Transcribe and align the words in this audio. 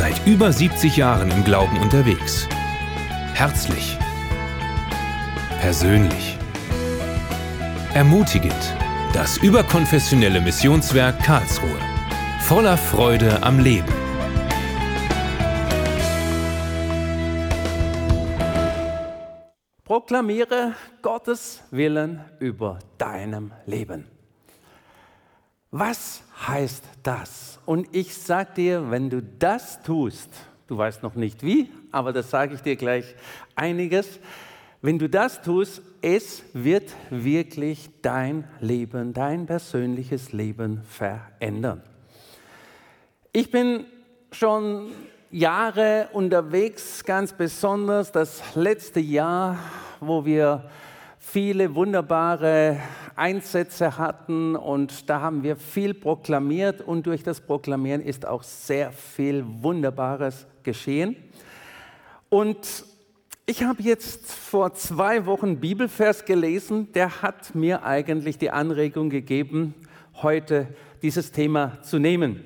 Seit 0.00 0.26
über 0.26 0.50
70 0.50 0.96
Jahren 0.96 1.30
im 1.30 1.44
Glauben 1.44 1.76
unterwegs. 1.76 2.48
Herzlich. 3.34 3.98
Persönlich. 5.60 6.38
Ermutigend. 7.92 8.74
Das 9.12 9.36
überkonfessionelle 9.36 10.40
Missionswerk 10.40 11.22
Karlsruhe. 11.22 11.78
Voller 12.40 12.78
Freude 12.78 13.42
am 13.42 13.58
Leben. 13.58 13.92
Proklamiere 19.84 20.72
Gottes 21.02 21.62
Willen 21.70 22.24
über 22.38 22.78
deinem 22.96 23.52
Leben. 23.66 24.06
Was 25.70 26.22
heißt 26.48 26.82
das? 27.04 27.60
Und 27.64 27.94
ich 27.94 28.16
sage 28.16 28.54
dir, 28.56 28.90
wenn 28.90 29.08
du 29.08 29.22
das 29.22 29.80
tust, 29.82 30.28
du 30.66 30.76
weißt 30.76 31.04
noch 31.04 31.14
nicht 31.14 31.44
wie, 31.44 31.70
aber 31.92 32.12
das 32.12 32.28
sage 32.28 32.54
ich 32.54 32.60
dir 32.60 32.74
gleich 32.74 33.14
einiges, 33.54 34.18
wenn 34.82 34.98
du 34.98 35.08
das 35.08 35.42
tust, 35.42 35.80
es 36.02 36.42
wird 36.54 36.90
wirklich 37.10 37.88
dein 38.02 38.48
Leben, 38.58 39.12
dein 39.12 39.46
persönliches 39.46 40.32
Leben 40.32 40.82
verändern. 40.82 41.82
Ich 43.32 43.52
bin 43.52 43.84
schon 44.32 44.90
Jahre 45.30 46.08
unterwegs, 46.12 47.04
ganz 47.04 47.32
besonders 47.32 48.10
das 48.10 48.42
letzte 48.56 48.98
Jahr, 48.98 49.56
wo 50.00 50.24
wir 50.24 50.68
viele 51.32 51.76
wunderbare 51.76 52.78
Einsätze 53.14 53.96
hatten 53.98 54.56
und 54.56 55.08
da 55.08 55.20
haben 55.20 55.44
wir 55.44 55.54
viel 55.56 55.94
proklamiert 55.94 56.80
und 56.80 57.06
durch 57.06 57.22
das 57.22 57.40
Proklamieren 57.40 58.02
ist 58.02 58.26
auch 58.26 58.42
sehr 58.42 58.90
viel 58.90 59.44
Wunderbares 59.46 60.46
geschehen. 60.64 61.14
Und 62.30 62.84
ich 63.46 63.62
habe 63.62 63.82
jetzt 63.82 64.26
vor 64.32 64.74
zwei 64.74 65.24
Wochen 65.26 65.60
Bibelvers 65.60 66.24
gelesen, 66.24 66.92
der 66.94 67.22
hat 67.22 67.54
mir 67.54 67.84
eigentlich 67.84 68.38
die 68.38 68.50
Anregung 68.50 69.08
gegeben, 69.08 69.74
heute 70.22 70.66
dieses 71.02 71.30
Thema 71.30 71.80
zu 71.82 72.00
nehmen. 72.00 72.44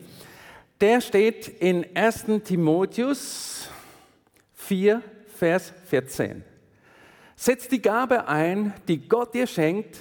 Der 0.82 1.00
steht 1.00 1.48
in 1.48 1.86
1 1.94 2.26
Timotheus 2.44 3.70
4, 4.54 5.00
Vers 5.38 5.72
14. 5.86 6.53
Setz 7.36 7.68
die 7.68 7.82
Gabe 7.82 8.28
ein, 8.28 8.72
die 8.88 9.08
Gott 9.08 9.34
dir 9.34 9.46
schenkt. 9.46 9.98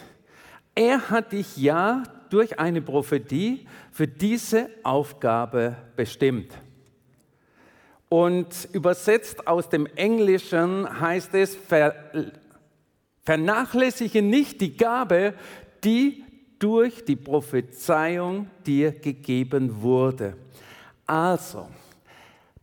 Er 0.75 1.09
hat 1.09 1.31
dich 1.31 1.57
ja 1.57 2.03
durch 2.29 2.59
eine 2.59 2.81
Prophetie 2.81 3.67
für 3.91 4.07
diese 4.07 4.69
Aufgabe 4.83 5.75
bestimmt. 5.95 6.51
Und 8.09 8.67
übersetzt 8.73 9.47
aus 9.47 9.69
dem 9.69 9.87
Englischen 9.87 10.99
heißt 10.99 11.33
es, 11.33 11.55
ver, 11.55 11.95
vernachlässige 13.23 14.21
nicht 14.21 14.61
die 14.61 14.77
Gabe, 14.77 15.33
die 15.83 16.23
durch 16.59 17.03
die 17.03 17.15
Prophezeiung 17.15 18.47
dir 18.65 18.91
gegeben 18.91 19.81
wurde. 19.81 20.37
Also, 21.05 21.67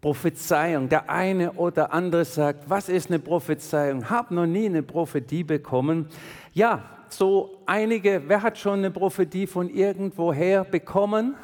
Prophezeiung. 0.00 0.88
Der 0.88 1.10
eine 1.10 1.52
oder 1.52 1.92
andere 1.92 2.24
sagt, 2.24 2.68
was 2.68 2.88
ist 2.88 3.10
eine 3.10 3.18
Prophezeiung? 3.18 4.08
Hab 4.08 4.30
noch 4.30 4.46
nie 4.46 4.66
eine 4.66 4.82
Prophetie 4.82 5.44
bekommen. 5.44 6.08
Ja, 6.54 6.82
so 7.08 7.58
einige, 7.66 8.22
wer 8.26 8.42
hat 8.42 8.56
schon 8.58 8.78
eine 8.78 8.90
Prophetie 8.90 9.46
von 9.46 9.68
irgendwoher 9.68 10.64
bekommen? 10.64 11.34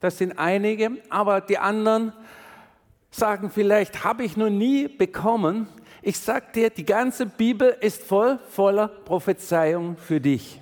Das 0.00 0.18
sind 0.18 0.38
einige, 0.38 0.92
aber 1.10 1.40
die 1.40 1.58
anderen 1.58 2.12
sagen 3.10 3.50
vielleicht, 3.50 4.04
habe 4.04 4.24
ich 4.24 4.36
noch 4.36 4.50
nie 4.50 4.88
bekommen. 4.88 5.68
Ich 6.02 6.18
sage 6.18 6.46
dir, 6.54 6.70
die 6.70 6.86
ganze 6.86 7.26
Bibel 7.26 7.76
ist 7.80 8.02
voll 8.02 8.38
voller 8.48 8.88
Prophezeiung 8.88 9.96
für 9.96 10.20
dich. 10.20 10.60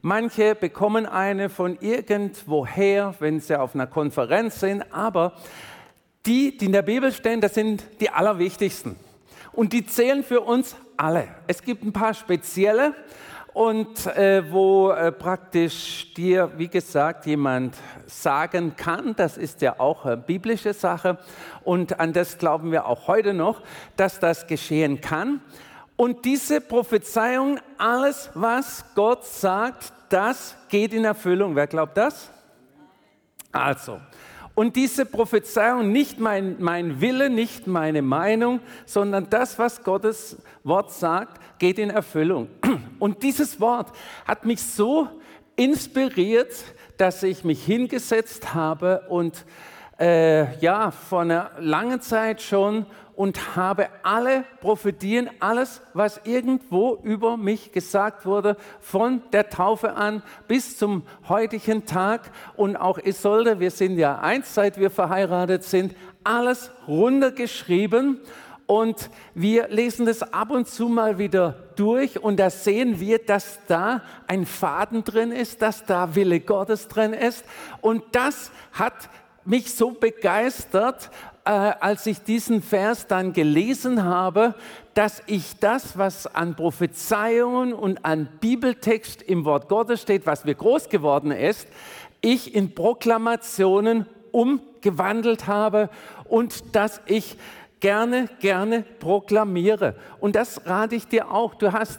Manche 0.00 0.56
bekommen 0.56 1.06
eine 1.06 1.48
von 1.48 1.78
irgendwoher, 1.80 3.14
wenn 3.20 3.38
sie 3.38 3.58
auf 3.58 3.76
einer 3.76 3.86
Konferenz 3.86 4.58
sind, 4.58 4.84
aber 4.92 5.34
die, 6.26 6.56
die 6.56 6.66
in 6.66 6.72
der 6.72 6.82
Bibel 6.82 7.12
stehen, 7.12 7.40
das 7.40 7.54
sind 7.54 7.84
die 8.00 8.10
allerwichtigsten. 8.10 8.96
Und 9.52 9.72
die 9.72 9.84
zählen 9.84 10.24
für 10.24 10.40
uns 10.40 10.76
alle. 10.96 11.28
Es 11.46 11.62
gibt 11.62 11.84
ein 11.84 11.92
paar 11.92 12.14
spezielle 12.14 12.94
und 13.52 14.06
äh, 14.06 14.50
wo 14.50 14.90
äh, 14.90 15.12
praktisch 15.12 16.14
dir, 16.14 16.52
wie 16.56 16.68
gesagt, 16.68 17.26
jemand 17.26 17.76
sagen 18.06 18.74
kann, 18.76 19.14
das 19.14 19.36
ist 19.36 19.60
ja 19.60 19.78
auch 19.78 20.06
eine 20.06 20.16
biblische 20.16 20.72
Sache 20.72 21.18
und 21.64 22.00
an 22.00 22.12
das 22.14 22.38
glauben 22.38 22.72
wir 22.72 22.86
auch 22.86 23.08
heute 23.08 23.34
noch, 23.34 23.60
dass 23.96 24.20
das 24.20 24.46
geschehen 24.46 25.00
kann. 25.00 25.42
Und 25.96 26.24
diese 26.24 26.60
Prophezeiung, 26.60 27.60
alles, 27.76 28.30
was 28.34 28.84
Gott 28.94 29.26
sagt, 29.26 29.92
das 30.08 30.56
geht 30.68 30.94
in 30.94 31.04
Erfüllung. 31.04 31.54
Wer 31.54 31.66
glaubt 31.66 31.96
das? 31.96 32.30
Also, 33.52 34.00
und 34.54 34.76
diese 34.76 35.06
Prophezeiung, 35.06 35.92
nicht 35.92 36.20
mein, 36.20 36.56
mein 36.58 37.00
Wille, 37.00 37.30
nicht 37.30 37.66
meine 37.66 38.02
Meinung, 38.02 38.60
sondern 38.84 39.30
das, 39.30 39.58
was 39.58 39.82
Gottes 39.82 40.36
Wort 40.62 40.92
sagt, 40.92 41.40
geht 41.58 41.78
in 41.78 41.90
Erfüllung. 41.90 42.48
Und 42.98 43.22
dieses 43.22 43.60
Wort 43.60 43.92
hat 44.26 44.44
mich 44.44 44.62
so 44.62 45.08
inspiriert, 45.56 46.52
dass 46.96 47.22
ich 47.22 47.44
mich 47.44 47.64
hingesetzt 47.64 48.54
habe 48.54 49.04
und 49.08 49.44
äh, 49.98 50.56
ja, 50.58 50.90
vor 50.90 51.22
einer 51.22 51.50
langen 51.58 52.00
Zeit 52.00 52.42
schon 52.42 52.86
und 53.14 53.56
habe 53.56 53.88
alle 54.02 54.44
Prophetien, 54.60 55.28
alles, 55.40 55.82
was 55.92 56.20
irgendwo 56.24 56.98
über 57.02 57.36
mich 57.36 57.72
gesagt 57.72 58.24
wurde, 58.24 58.56
von 58.80 59.22
der 59.32 59.50
Taufe 59.50 59.94
an 59.94 60.22
bis 60.48 60.78
zum 60.78 61.02
heutigen 61.28 61.84
Tag. 61.84 62.30
Und 62.56 62.76
auch 62.76 62.98
Isolde, 62.98 63.60
wir 63.60 63.70
sind 63.70 63.98
ja 63.98 64.18
eins, 64.18 64.54
seit 64.54 64.78
wir 64.78 64.90
verheiratet 64.90 65.64
sind, 65.64 65.94
alles 66.24 66.70
runtergeschrieben. 66.88 68.20
Und 68.66 69.10
wir 69.34 69.68
lesen 69.68 70.06
das 70.06 70.22
ab 70.32 70.50
und 70.50 70.66
zu 70.66 70.88
mal 70.88 71.18
wieder 71.18 71.56
durch 71.76 72.22
und 72.22 72.38
da 72.38 72.48
sehen 72.48 73.00
wir, 73.00 73.18
dass 73.18 73.58
da 73.66 74.02
ein 74.26 74.46
Faden 74.46 75.04
drin 75.04 75.32
ist, 75.32 75.60
dass 75.60 75.84
da 75.84 76.14
Wille 76.14 76.40
Gottes 76.40 76.88
drin 76.88 77.12
ist. 77.12 77.44
Und 77.80 78.02
das 78.12 78.50
hat 78.72 78.94
mich 79.44 79.74
so 79.74 79.90
begeistert, 79.90 81.10
äh, 81.44 81.50
als 81.50 82.06
ich 82.06 82.22
diesen 82.22 82.62
Vers 82.62 83.06
dann 83.06 83.32
gelesen 83.32 84.04
habe, 84.04 84.54
dass 84.94 85.22
ich 85.26 85.58
das, 85.58 85.98
was 85.98 86.32
an 86.32 86.54
Prophezeiungen 86.54 87.72
und 87.72 88.04
an 88.04 88.28
Bibeltext 88.40 89.22
im 89.22 89.44
Wort 89.44 89.68
Gottes 89.68 90.02
steht, 90.02 90.26
was 90.26 90.44
mir 90.44 90.54
groß 90.54 90.88
geworden 90.88 91.32
ist, 91.32 91.66
ich 92.20 92.54
in 92.54 92.74
Proklamationen 92.74 94.06
umgewandelt 94.30 95.46
habe 95.46 95.90
und 96.24 96.74
dass 96.76 97.00
ich 97.06 97.36
gerne, 97.80 98.28
gerne 98.38 98.84
proklamiere. 99.00 99.96
Und 100.20 100.36
das 100.36 100.64
rate 100.66 100.94
ich 100.94 101.08
dir 101.08 101.32
auch. 101.32 101.54
Du 101.54 101.72
hast 101.72 101.98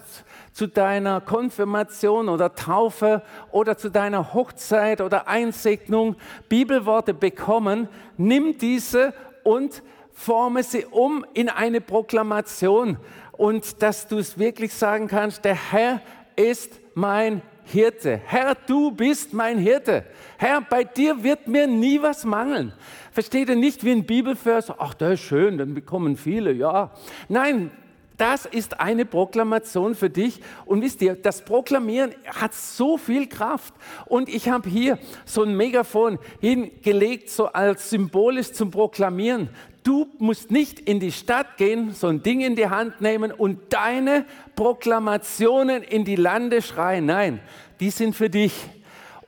zu 0.54 0.68
deiner 0.68 1.20
Konfirmation 1.20 2.30
oder 2.30 2.56
Taufe 2.56 3.22
oder 3.52 3.78
zu 3.78 3.90
deiner 3.90 4.34
Hochzeit 4.34 5.02
oder 5.02 5.28
Einsegnung 5.28 6.16
Bibelworte 6.48 7.14
bekommen. 7.14 7.90
Nimm 8.18 8.58
diese 8.58 9.14
und 9.44 9.84
forme 10.12 10.64
sie 10.64 10.86
um 10.86 11.26
in 11.34 11.50
eine 11.50 11.82
Proklamation 11.82 12.98
und 13.32 13.82
dass 13.82 14.08
du 14.08 14.20
es 14.20 14.38
wirklich 14.38 14.74
sagen 14.74 15.08
kannst, 15.08 15.44
der 15.44 15.72
Herr 15.72 16.02
ist 16.36 16.80
mein 16.94 17.42
Hirte. 17.66 18.22
Herr, 18.26 18.56
du 18.56 18.92
bist 18.92 19.34
mein 19.34 19.58
Hirte. 19.58 20.06
Herr, 20.38 20.62
bei 20.62 20.84
dir 20.84 21.24
wird 21.24 21.48
mir 21.48 21.66
nie 21.68 22.02
was 22.02 22.26
mangeln. 22.26 22.74
Versteht 23.12 23.50
ihr 23.50 23.56
nicht 23.56 23.84
wie 23.84 23.92
ein 23.92 24.06
Bibelvers? 24.06 24.72
Ach, 24.78 24.94
das 24.94 25.14
ist 25.14 25.22
schön, 25.22 25.58
dann 25.58 25.74
bekommen 25.74 26.18
viele, 26.18 26.52
ja. 26.52 26.92
Nein, 27.30 27.72
das 28.18 28.46
ist 28.46 28.80
eine 28.80 29.06
Proklamation 29.06 29.96
für 29.96 30.10
dich. 30.10 30.40
Und 30.66 30.82
wisst 30.82 31.02
ihr, 31.02 31.16
das 31.16 31.44
Proklamieren 31.44 32.14
hat 32.26 32.54
so 32.54 32.98
viel 32.98 33.28
Kraft. 33.28 33.74
Und 34.06 34.30
ich 34.30 34.50
habe 34.50 34.70
hier 34.70 35.00
so 35.26 35.44
ein 35.44 35.56
Megafon 35.58 36.20
hingelegt, 36.40 37.30
so 37.30 37.48
als 37.48 37.90
symbolisch 37.90 38.52
zum 38.54 38.72
Proklamieren. 38.72 39.50
Du 39.84 40.08
musst 40.18 40.52
nicht 40.52 40.80
in 40.80 41.00
die 41.00 41.12
Stadt 41.12 41.58
gehen, 41.58 41.92
so 41.92 42.08
ein 42.08 42.24
Ding 42.24 42.42
in 42.42 42.56
die 42.56 42.70
Hand 42.70 43.02
nehmen 43.02 43.32
und 43.32 43.74
deine 43.74 44.26
Proklamationen 44.56 45.84
in 45.84 46.06
die 46.06 46.16
Lande 46.16 46.62
schreien. 46.62 47.06
Nein, 47.06 47.42
die 47.80 47.90
sind 47.90 48.16
für 48.16 48.30
dich. 48.30 48.54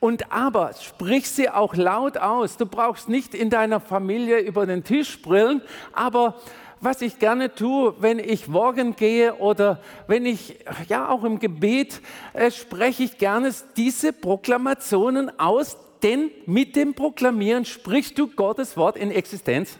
Und 0.00 0.32
aber 0.32 0.72
sprich 0.80 1.28
sie 1.28 1.50
auch 1.50 1.74
laut 1.74 2.16
aus. 2.16 2.56
Du 2.56 2.66
brauchst 2.66 3.08
nicht 3.08 3.34
in 3.34 3.50
deiner 3.50 3.80
Familie 3.80 4.38
über 4.38 4.64
den 4.64 4.84
Tisch 4.84 5.20
brillen, 5.20 5.62
aber 5.92 6.36
was 6.80 7.00
ich 7.02 7.18
gerne 7.18 7.54
tue, 7.54 7.94
wenn 8.00 8.18
ich 8.18 8.48
morgen 8.48 8.96
gehe 8.96 9.36
oder 9.36 9.80
wenn 10.06 10.26
ich, 10.26 10.58
ja 10.88 11.08
auch 11.08 11.24
im 11.24 11.38
Gebet, 11.38 12.00
äh, 12.32 12.50
spreche 12.50 13.04
ich 13.04 13.18
gerne 13.18 13.52
diese 13.76 14.12
Proklamationen 14.12 15.38
aus, 15.38 15.78
denn 16.02 16.30
mit 16.44 16.76
dem 16.76 16.94
Proklamieren 16.94 17.64
sprichst 17.64 18.18
du 18.18 18.28
Gottes 18.28 18.76
Wort 18.76 18.96
in 18.96 19.10
Existenz 19.10 19.78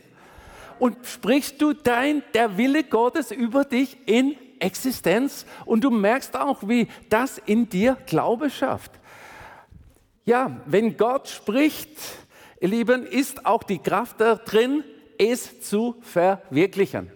und 0.79 0.97
sprichst 1.07 1.61
du 1.61 1.75
dein, 1.75 2.23
der 2.35 2.57
Wille 2.57 2.85
Gottes 2.85 3.31
über 3.31 3.65
dich 3.65 3.99
in 4.07 4.37
Existenz 4.59 5.45
und 5.67 5.85
du 5.85 5.91
merkst 5.91 6.37
auch, 6.37 6.67
wie 6.67 6.89
das 7.11 7.39
in 7.45 7.69
dir 7.69 7.97
Glaube 8.07 8.49
schafft. 8.49 8.93
Ja, 10.25 10.61
wenn 10.67 10.97
Gott 10.97 11.29
spricht, 11.29 11.91
ihr 12.61 12.69
Lieben, 12.69 13.07
ist 13.07 13.47
auch 13.47 13.63
die 13.63 13.79
Kraft 13.79 14.21
da 14.21 14.37
drin, 14.37 14.83
es 15.19 15.61
zu 15.61 15.97
verwirklichen. 16.01 17.11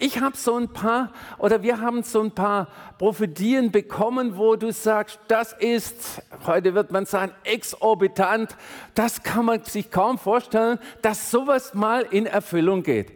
Ich 0.00 0.20
habe 0.20 0.36
so 0.36 0.56
ein 0.56 0.68
paar, 0.68 1.12
oder 1.38 1.64
wir 1.64 1.80
haben 1.80 2.04
so 2.04 2.20
ein 2.20 2.30
paar 2.30 2.68
Prophetien 2.98 3.72
bekommen, 3.72 4.36
wo 4.36 4.54
du 4.54 4.70
sagst, 4.70 5.18
das 5.26 5.52
ist, 5.52 6.22
heute 6.46 6.74
wird 6.74 6.92
man 6.92 7.04
sagen, 7.04 7.32
exorbitant. 7.42 8.56
Das 8.94 9.24
kann 9.24 9.46
man 9.46 9.64
sich 9.64 9.90
kaum 9.90 10.16
vorstellen, 10.16 10.78
dass 11.02 11.32
sowas 11.32 11.74
mal 11.74 12.02
in 12.02 12.26
Erfüllung 12.26 12.84
geht. 12.84 13.10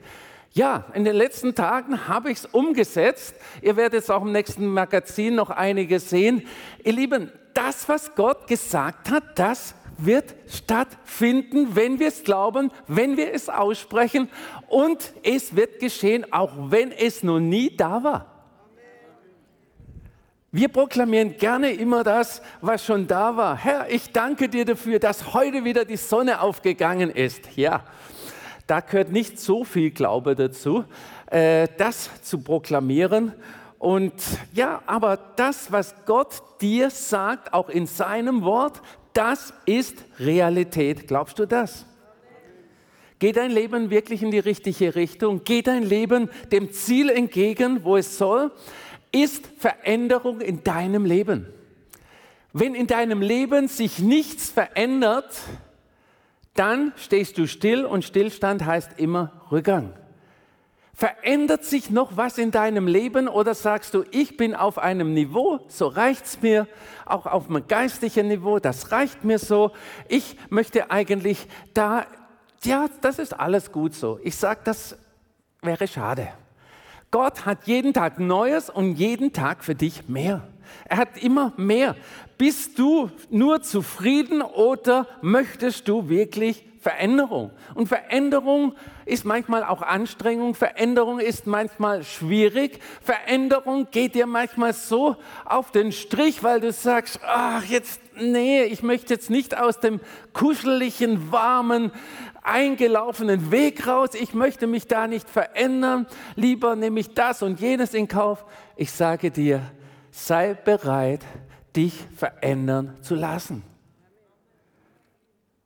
Ja, 0.54 0.86
in 0.92 1.04
den 1.04 1.14
letzten 1.14 1.54
Tagen 1.54 2.08
habe 2.08 2.32
ich 2.32 2.38
es 2.38 2.46
umgesetzt. 2.46 3.36
Ihr 3.62 3.76
werdet 3.76 4.02
es 4.02 4.10
auch 4.10 4.22
im 4.22 4.32
nächsten 4.32 4.66
Magazin 4.66 5.36
noch 5.36 5.50
einige 5.50 6.00
sehen. 6.00 6.48
Ihr 6.82 6.94
Lieben, 6.94 7.30
das, 7.54 7.88
was 7.88 8.14
Gott 8.16 8.48
gesagt 8.48 9.08
hat, 9.08 9.38
das 9.38 9.76
wird 10.04 10.34
stattfinden, 10.46 11.74
wenn 11.74 11.98
wir 11.98 12.08
es 12.08 12.24
glauben, 12.24 12.70
wenn 12.86 13.16
wir 13.16 13.32
es 13.32 13.48
aussprechen 13.48 14.28
und 14.68 15.12
es 15.22 15.56
wird 15.56 15.80
geschehen, 15.80 16.32
auch 16.32 16.52
wenn 16.56 16.92
es 16.92 17.22
noch 17.22 17.40
nie 17.40 17.76
da 17.76 18.02
war. 18.02 18.26
Wir 20.54 20.68
proklamieren 20.68 21.38
gerne 21.38 21.72
immer 21.72 22.04
das, 22.04 22.42
was 22.60 22.84
schon 22.84 23.06
da 23.06 23.34
war. 23.38 23.56
Herr, 23.56 23.90
ich 23.90 24.12
danke 24.12 24.50
dir 24.50 24.66
dafür, 24.66 24.98
dass 24.98 25.32
heute 25.32 25.64
wieder 25.64 25.86
die 25.86 25.96
Sonne 25.96 26.42
aufgegangen 26.42 27.08
ist. 27.08 27.56
Ja, 27.56 27.84
da 28.66 28.80
gehört 28.80 29.10
nicht 29.10 29.40
so 29.40 29.64
viel 29.64 29.90
Glaube 29.90 30.34
dazu, 30.34 30.84
äh, 31.30 31.68
das 31.78 32.10
zu 32.22 32.42
proklamieren. 32.42 33.32
Und 33.78 34.12
ja, 34.52 34.82
aber 34.86 35.18
das, 35.36 35.72
was 35.72 35.94
Gott 36.04 36.42
dir 36.60 36.90
sagt, 36.90 37.54
auch 37.54 37.70
in 37.70 37.86
seinem 37.86 38.42
Wort, 38.42 38.82
das 39.14 39.52
ist 39.66 40.04
Realität. 40.18 41.08
Glaubst 41.08 41.38
du 41.38 41.46
das? 41.46 41.86
Geht 43.18 43.36
dein 43.36 43.50
Leben 43.52 43.90
wirklich 43.90 44.22
in 44.22 44.30
die 44.30 44.40
richtige 44.40 44.94
Richtung? 44.96 45.44
Geht 45.44 45.68
dein 45.68 45.84
Leben 45.84 46.28
dem 46.50 46.72
Ziel 46.72 47.08
entgegen, 47.08 47.84
wo 47.84 47.96
es 47.96 48.18
soll? 48.18 48.50
Ist 49.12 49.46
Veränderung 49.58 50.40
in 50.40 50.64
deinem 50.64 51.04
Leben? 51.04 51.46
Wenn 52.52 52.74
in 52.74 52.86
deinem 52.86 53.22
Leben 53.22 53.68
sich 53.68 54.00
nichts 54.00 54.50
verändert, 54.50 55.34
dann 56.54 56.92
stehst 56.96 57.38
du 57.38 57.46
still 57.46 57.84
und 57.84 58.04
Stillstand 58.04 58.64
heißt 58.64 58.98
immer 58.98 59.46
Rückgang. 59.50 59.94
Verändert 60.94 61.64
sich 61.64 61.90
noch 61.90 62.16
was 62.16 62.36
in 62.36 62.50
deinem 62.50 62.86
Leben 62.86 63.26
oder 63.26 63.54
sagst 63.54 63.94
du, 63.94 64.04
ich 64.10 64.36
bin 64.36 64.54
auf 64.54 64.78
einem 64.78 65.14
Niveau, 65.14 65.60
so 65.68 65.86
reicht 65.86 66.26
es 66.26 66.42
mir, 66.42 66.68
auch 67.06 67.24
auf 67.26 67.48
einem 67.48 67.66
geistlichen 67.66 68.28
Niveau, 68.28 68.58
das 68.58 68.92
reicht 68.92 69.24
mir 69.24 69.38
so. 69.38 69.72
Ich 70.08 70.36
möchte 70.50 70.90
eigentlich 70.90 71.46
da, 71.72 72.06
ja, 72.62 72.88
das 73.00 73.18
ist 73.18 73.32
alles 73.32 73.72
gut 73.72 73.94
so. 73.94 74.20
Ich 74.22 74.36
sage, 74.36 74.60
das 74.64 74.96
wäre 75.62 75.88
schade. 75.88 76.28
Gott 77.10 77.46
hat 77.46 77.66
jeden 77.66 77.92
Tag 77.92 78.18
Neues 78.18 78.68
und 78.68 78.94
jeden 78.94 79.32
Tag 79.32 79.64
für 79.64 79.74
dich 79.74 80.08
mehr. 80.08 80.46
Er 80.84 80.98
hat 80.98 81.22
immer 81.22 81.52
mehr. 81.56 81.96
Bist 82.38 82.78
du 82.78 83.10
nur 83.30 83.62
zufrieden 83.62 84.42
oder 84.42 85.06
möchtest 85.20 85.88
du 85.88 86.08
wirklich 86.08 86.64
Veränderung? 86.82 87.52
Und 87.76 87.86
Veränderung 87.86 88.74
ist 89.06 89.24
manchmal 89.24 89.62
auch 89.62 89.82
Anstrengung, 89.82 90.56
Veränderung 90.56 91.20
ist 91.20 91.46
manchmal 91.46 92.02
schwierig, 92.02 92.80
Veränderung 93.00 93.86
geht 93.92 94.16
dir 94.16 94.26
manchmal 94.26 94.72
so 94.72 95.14
auf 95.44 95.70
den 95.70 95.92
Strich, 95.92 96.42
weil 96.42 96.58
du 96.58 96.72
sagst, 96.72 97.20
ach 97.24 97.64
jetzt, 97.64 98.00
nee, 98.20 98.64
ich 98.64 98.82
möchte 98.82 99.14
jetzt 99.14 99.30
nicht 99.30 99.56
aus 99.56 99.78
dem 99.78 100.00
kuscheligen, 100.32 101.30
warmen, 101.30 101.92
eingelaufenen 102.42 103.52
Weg 103.52 103.86
raus, 103.86 104.10
ich 104.14 104.34
möchte 104.34 104.66
mich 104.66 104.88
da 104.88 105.06
nicht 105.06 105.30
verändern, 105.30 106.08
lieber 106.34 106.74
nehme 106.74 106.98
ich 106.98 107.14
das 107.14 107.42
und 107.42 107.60
jenes 107.60 107.94
in 107.94 108.08
Kauf. 108.08 108.44
Ich 108.74 108.90
sage 108.90 109.30
dir, 109.30 109.60
sei 110.10 110.54
bereit, 110.54 111.20
dich 111.76 111.94
verändern 112.16 112.96
zu 113.02 113.14
lassen. 113.14 113.71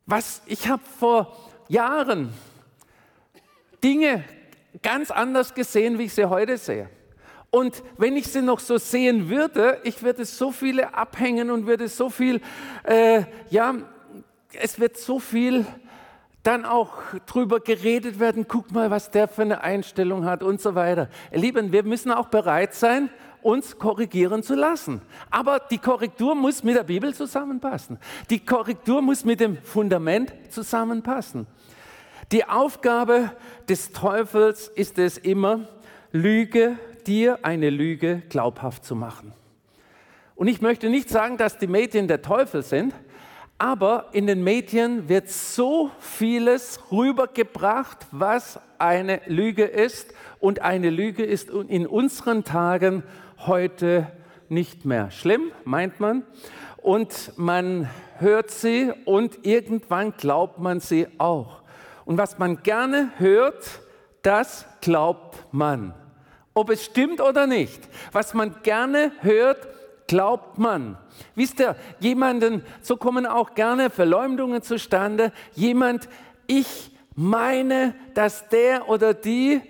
Was 0.07 0.41
ich 0.47 0.69
habe 0.69 0.83
vor 0.99 1.37
Jahren 1.69 2.33
Dinge 3.83 4.25
ganz 4.83 5.11
anders 5.11 5.55
gesehen, 5.55 5.99
wie 5.99 6.05
ich 6.05 6.15
sie 6.15 6.27
heute 6.29 6.59
sehe. 6.59 6.89
Und 7.51 7.83
wenn 7.97 8.17
ich 8.17 8.29
sie 8.29 8.43
noch 8.43 8.61
so 8.61 8.79
sehen 8.79 9.29
würde, 9.29 9.81
ich 9.85 10.03
würde 10.03 10.25
so 10.25 10.53
viele 10.53 10.95
abhängen 10.95 11.51
und 11.51 11.67
würde 11.67 11.89
so 11.89 12.11
viel, 12.11 12.41
äh, 12.85 13.25
ja, 13.51 13.75
es 14.53 14.79
wird 14.79 14.97
so 14.97 15.19
viel 15.19 15.67
dann 16.43 16.65
auch 16.65 16.93
drüber 17.27 17.59
geredet 17.59 18.21
werden, 18.21 18.47
guck 18.47 18.71
mal, 18.71 18.91
was 18.91 19.11
der 19.11 19.27
für 19.27 19.43
eine 19.43 19.63
Einstellung 19.63 20.25
hat 20.25 20.43
und 20.43 20.61
so 20.61 20.75
weiter. 20.77 21.09
Lieben, 21.33 21.73
wir 21.73 21.83
müssen 21.83 22.13
auch 22.13 22.29
bereit 22.29 22.75
sein, 22.75 23.11
uns 23.47 23.79
korrigieren 23.79 24.43
zu 24.43 24.57
lassen. 24.57 25.01
Aber 25.31 25.61
die 25.61 25.79
Korrektur 25.79 26.35
muss 26.35 26.65
mit 26.65 26.75
der 26.75 26.83
Bibel 26.83 27.15
zusammenpassen. 27.15 27.99
Die 28.29 28.45
Korrektur 28.45 29.01
muss 29.01 29.25
mit 29.25 29.39
dem 29.39 29.57
Fundament 29.63 30.35
zusammenpassen. 30.51 31.47
Die 32.33 32.45
Aufgabe 32.45 33.31
des 33.69 33.93
Teufels 33.93 34.67
ist 34.67 34.99
es 34.99 35.17
immer, 35.17 35.69
Lüge, 36.11 36.77
dir 37.07 37.39
eine 37.43 37.71
Lüge 37.71 38.23
glaubhaft 38.29 38.85
zu 38.85 38.97
machen. 38.97 39.33
Und 40.35 40.49
ich 40.49 40.61
möchte 40.61 40.91
nicht 40.91 41.09
sagen, 41.09 41.37
dass 41.37 41.57
die 41.57 41.69
Medien 41.69 42.09
der 42.09 42.23
Teufel 42.23 42.63
sind, 42.63 42.95
aber 43.59 44.09
in 44.13 44.27
den 44.27 44.45
Medien 44.45 45.09
wird 45.09 45.31
so 45.31 45.91
vieles 45.99 46.81
rübergebracht, 46.91 48.07
was 48.11 48.61
eine 48.79 49.21
Lüge 49.27 49.65
ist. 49.65 50.13
Und 50.41 50.61
eine 50.61 50.91
Lüge 50.91 51.25
ist 51.25 51.49
in 51.49 51.87
unseren 51.87 52.45
Tagen 52.45 53.03
heute 53.39 54.11
nicht 54.49 54.85
mehr 54.85 55.11
schlimm, 55.11 55.53
meint 55.65 56.01
man. 56.01 56.25
Und 56.79 57.33
man 57.37 57.91
hört 58.19 58.51
sie 58.51 58.93
und 59.05 59.45
irgendwann 59.47 60.13
glaubt 60.17 60.59
man 60.59 60.81
sie 60.81 61.09
auch. 61.19 61.63
Und 62.05 62.19
was 62.19 62.39
man 62.39 62.63
gerne 62.63 63.11
hört, 63.19 63.81
das 64.23 64.67
glaubt 64.81 65.45
man. 65.53 65.95
Ob 66.55 66.71
es 66.71 66.85
stimmt 66.85 67.21
oder 67.21 67.47
nicht. 67.47 67.89
Was 68.13 68.33
man 68.33 68.63
gerne 68.63 69.13
hört, 69.21 69.69
glaubt 70.07 70.59
man. 70.59 70.97
Wisst 71.35 71.61
ihr, 71.61 71.77
jemanden, 72.01 72.65
so 72.81 72.97
kommen 72.97 73.27
auch 73.27 73.55
gerne 73.55 73.91
Verleumdungen 73.91 74.63
zustande. 74.63 75.33
Jemand, 75.55 76.09
ich 76.47 76.93
meine, 77.15 77.95
dass 78.15 78.49
der 78.49 78.89
oder 78.89 79.15
die 79.15 79.61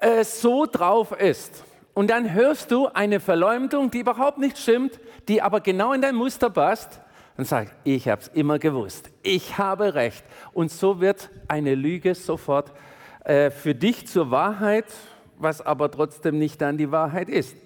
äh, 0.00 0.24
so 0.24 0.66
drauf 0.66 1.12
ist. 1.12 1.64
Und 1.96 2.10
dann 2.10 2.34
hörst 2.34 2.72
du 2.72 2.88
eine 2.88 3.20
Verleumdung, 3.20 3.90
die 3.90 4.00
überhaupt 4.00 4.36
nicht 4.36 4.58
stimmt, 4.58 5.00
die 5.28 5.40
aber 5.40 5.62
genau 5.62 5.94
in 5.94 6.02
dein 6.02 6.14
Muster 6.14 6.50
passt. 6.50 7.00
Und 7.38 7.46
sagst, 7.46 7.72
ich 7.84 8.06
habe 8.06 8.20
es 8.20 8.28
immer 8.28 8.58
gewusst, 8.58 9.10
ich 9.22 9.56
habe 9.56 9.94
recht. 9.94 10.22
Und 10.52 10.70
so 10.70 11.00
wird 11.00 11.30
eine 11.48 11.74
Lüge 11.74 12.14
sofort 12.14 12.70
äh, 13.24 13.50
für 13.50 13.74
dich 13.74 14.06
zur 14.08 14.30
Wahrheit, 14.30 14.84
was 15.38 15.62
aber 15.62 15.90
trotzdem 15.90 16.38
nicht 16.38 16.60
dann 16.60 16.76
die 16.76 16.92
Wahrheit 16.92 17.30
ist. 17.30 17.56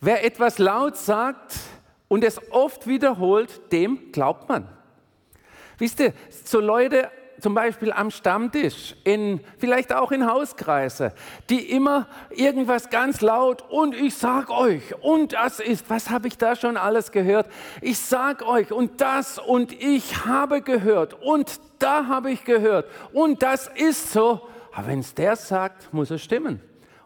Wer 0.00 0.24
etwas 0.24 0.58
laut 0.58 0.96
sagt 0.96 1.54
und 2.08 2.24
es 2.24 2.40
oft 2.52 2.86
wiederholt, 2.86 3.60
dem 3.72 4.10
glaubt 4.10 4.48
man. 4.48 4.68
Wisst 5.76 6.00
ihr, 6.00 6.14
so 6.30 6.60
Leute 6.60 7.10
zum 7.40 7.54
Beispiel 7.54 7.92
am 7.92 8.10
Stammtisch, 8.10 8.94
in, 9.04 9.40
vielleicht 9.58 9.92
auch 9.92 10.12
in 10.12 10.26
Hauskreise, 10.26 11.12
die 11.48 11.70
immer 11.70 12.06
irgendwas 12.30 12.90
ganz 12.90 13.20
laut 13.20 13.64
und 13.68 13.94
ich 13.94 14.14
sag 14.14 14.50
euch 14.50 14.82
und 15.02 15.32
das 15.32 15.60
ist, 15.60 15.88
was 15.90 16.10
habe 16.10 16.28
ich 16.28 16.38
da 16.38 16.56
schon 16.56 16.76
alles 16.76 17.12
gehört? 17.12 17.46
Ich 17.80 17.98
sag 17.98 18.46
euch 18.46 18.72
und 18.72 19.00
das 19.00 19.38
und 19.38 19.72
ich 19.72 20.26
habe 20.26 20.62
gehört 20.62 21.14
und 21.22 21.60
da 21.78 22.06
habe 22.06 22.30
ich 22.30 22.44
gehört 22.44 22.86
und 23.12 23.42
das 23.42 23.68
ist 23.74 24.12
so. 24.12 24.40
Aber 24.72 24.86
wenn 24.86 25.00
es 25.00 25.14
der 25.14 25.36
sagt, 25.36 25.92
muss 25.92 26.10
es 26.10 26.22
stimmen. 26.22 26.60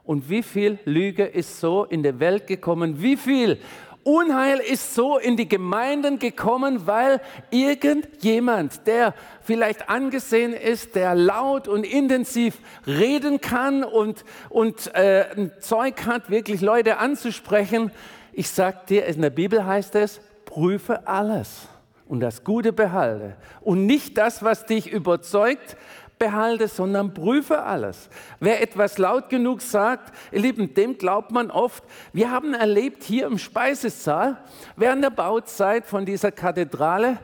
Und 0.04 0.28
wie 0.28 0.42
viel 0.42 0.78
Lüge 0.84 1.24
ist 1.24 1.60
so 1.60 1.84
in 1.84 2.02
der 2.02 2.20
Welt 2.20 2.46
gekommen? 2.46 3.00
Wie 3.00 3.16
viel 3.16 3.58
Unheil 4.04 4.58
ist 4.58 4.94
so 4.94 5.16
in 5.16 5.36
die 5.36 5.48
Gemeinden 5.48 6.18
gekommen, 6.18 6.86
weil 6.86 7.20
irgendjemand, 7.50 8.86
der 8.86 9.14
vielleicht 9.42 9.88
angesehen 9.88 10.52
ist, 10.52 10.94
der 10.94 11.14
laut 11.14 11.68
und 11.68 11.84
intensiv 11.84 12.58
reden 12.86 13.40
kann 13.40 13.82
und, 13.82 14.24
und 14.50 14.94
äh, 14.94 15.26
ein 15.34 15.52
Zeug 15.58 16.04
hat, 16.04 16.28
wirklich 16.28 16.60
Leute 16.60 16.98
anzusprechen. 16.98 17.90
Ich 18.32 18.50
sage 18.50 18.78
dir, 18.88 19.06
in 19.06 19.22
der 19.22 19.30
Bibel 19.30 19.64
heißt 19.64 19.94
es, 19.94 20.20
prüfe 20.44 21.06
alles. 21.08 21.68
und 22.06 22.20
das 22.20 22.44
Gute 22.44 22.72
behalte. 22.72 23.36
Und 23.62 23.86
nicht 23.86 24.18
das, 24.18 24.42
was 24.42 24.66
dich 24.66 24.90
überzeugt, 24.90 25.76
behalte, 26.24 26.68
sondern 26.68 27.12
prüfe 27.12 27.62
alles. 27.62 28.08
Wer 28.40 28.62
etwas 28.62 28.96
laut 28.96 29.28
genug 29.28 29.60
sagt, 29.60 30.14
ihr 30.32 30.40
Lieben, 30.40 30.72
dem 30.72 30.96
glaubt 30.96 31.30
man 31.30 31.50
oft. 31.50 31.84
Wir 32.14 32.30
haben 32.30 32.54
erlebt 32.54 33.02
hier 33.02 33.26
im 33.26 33.36
Speisesaal 33.36 34.38
während 34.76 35.04
der 35.04 35.10
Bauzeit 35.10 35.84
von 35.84 36.06
dieser 36.06 36.32
Kathedrale, 36.32 37.18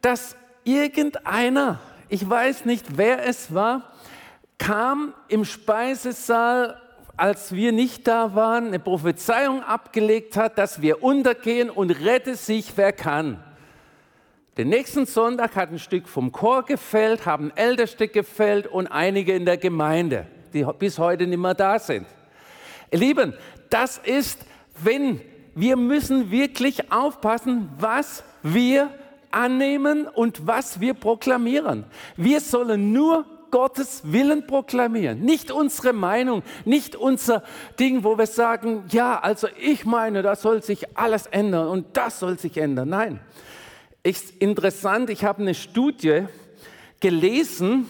dass 0.00 0.34
irgendeiner, 0.64 1.78
ich 2.08 2.28
weiß 2.28 2.64
nicht, 2.64 2.96
wer 2.96 3.24
es 3.24 3.54
war, 3.54 3.92
kam 4.58 5.14
im 5.28 5.44
Speisesaal 5.44 6.80
als 7.16 7.52
wir 7.52 7.72
nicht 7.72 8.08
da 8.08 8.34
waren, 8.34 8.68
eine 8.68 8.78
Prophezeiung 8.78 9.62
abgelegt 9.62 10.38
hat, 10.38 10.56
dass 10.56 10.80
wir 10.80 11.02
untergehen 11.02 11.68
und 11.68 11.90
rette 11.90 12.34
sich, 12.34 12.72
wer 12.76 12.94
kann. 12.94 13.44
Den 14.56 14.68
nächsten 14.68 15.06
Sonntag 15.06 15.54
hat 15.54 15.70
ein 15.70 15.78
Stück 15.78 16.08
vom 16.08 16.32
Chor 16.32 16.64
gefällt, 16.64 17.24
haben 17.24 17.52
Älteste 17.54 18.08
gefällt 18.08 18.66
und 18.66 18.88
einige 18.88 19.34
in 19.34 19.44
der 19.44 19.56
Gemeinde, 19.56 20.26
die 20.52 20.66
bis 20.78 20.98
heute 20.98 21.26
nicht 21.26 21.38
mehr 21.38 21.54
da 21.54 21.78
sind. 21.78 22.06
Ihr 22.90 22.98
Lieben, 22.98 23.34
das 23.70 23.98
ist, 23.98 24.44
wenn 24.82 25.20
wir 25.54 25.76
müssen 25.76 26.30
wirklich 26.30 26.90
aufpassen, 26.92 27.70
was 27.78 28.24
wir 28.42 28.90
annehmen 29.30 30.06
und 30.06 30.46
was 30.46 30.80
wir 30.80 30.94
proklamieren. 30.94 31.84
Wir 32.16 32.40
sollen 32.40 32.92
nur 32.92 33.24
Gottes 33.50 34.02
Willen 34.04 34.46
proklamieren, 34.46 35.20
nicht 35.20 35.50
unsere 35.50 35.92
Meinung, 35.92 36.42
nicht 36.64 36.96
unser 36.96 37.42
Ding, 37.78 38.04
wo 38.04 38.16
wir 38.16 38.26
sagen, 38.26 38.84
ja, 38.90 39.18
also 39.18 39.48
ich 39.60 39.84
meine, 39.84 40.22
da 40.22 40.36
soll 40.36 40.62
sich 40.62 40.96
alles 40.96 41.26
ändern 41.26 41.68
und 41.68 41.96
das 41.96 42.20
soll 42.20 42.38
sich 42.38 42.56
ändern. 42.56 42.88
Nein, 42.88 43.20
ist 44.02 44.30
interessant, 44.38 45.10
ich 45.10 45.24
habe 45.24 45.42
eine 45.42 45.54
Studie 45.54 46.24
gelesen 47.00 47.86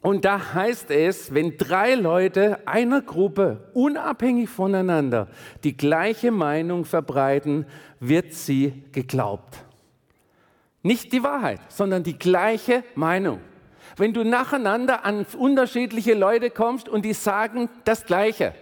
und 0.00 0.24
da 0.24 0.54
heißt 0.54 0.90
es, 0.90 1.34
wenn 1.34 1.56
drei 1.56 1.94
Leute 1.94 2.66
einer 2.66 3.02
Gruppe 3.02 3.70
unabhängig 3.74 4.48
voneinander 4.48 5.28
die 5.64 5.76
gleiche 5.76 6.30
Meinung 6.30 6.84
verbreiten, 6.84 7.66
wird 7.98 8.32
sie 8.32 8.84
geglaubt. 8.92 9.56
Nicht 10.82 11.12
die 11.12 11.24
Wahrheit, 11.24 11.60
sondern 11.68 12.04
die 12.04 12.18
gleiche 12.18 12.84
Meinung. 12.94 13.40
Wenn 13.96 14.12
du 14.12 14.22
nacheinander 14.22 15.04
an 15.04 15.26
unterschiedliche 15.36 16.14
Leute 16.14 16.50
kommst 16.50 16.88
und 16.88 17.04
die 17.04 17.14
sagen 17.14 17.68
das 17.84 18.04
Gleiche, 18.04 18.54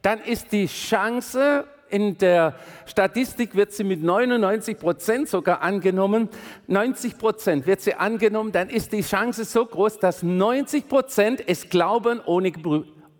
dann 0.00 0.20
ist 0.20 0.52
die 0.52 0.66
Chance, 0.66 1.66
in 1.90 2.18
der 2.18 2.54
Statistik 2.86 3.54
wird 3.54 3.72
sie 3.72 3.84
mit 3.84 4.02
99 4.02 4.78
Prozent 4.78 5.28
sogar 5.28 5.62
angenommen, 5.62 6.28
90 6.66 7.18
Prozent 7.18 7.66
wird 7.66 7.80
sie 7.80 7.94
angenommen, 7.94 8.52
dann 8.52 8.68
ist 8.68 8.92
die 8.92 9.02
Chance 9.02 9.44
so 9.44 9.64
groß, 9.66 9.98
dass 9.98 10.22
90 10.22 10.88
Prozent 10.88 11.42
es 11.46 11.68
glauben, 11.68 12.20
ohne, 12.24 12.52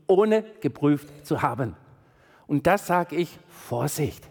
ohne 0.06 0.44
geprüft 0.60 1.26
zu 1.26 1.42
haben. 1.42 1.76
Und 2.46 2.66
das 2.66 2.86
sage 2.86 3.16
ich 3.16 3.38
Vorsicht. 3.48 4.24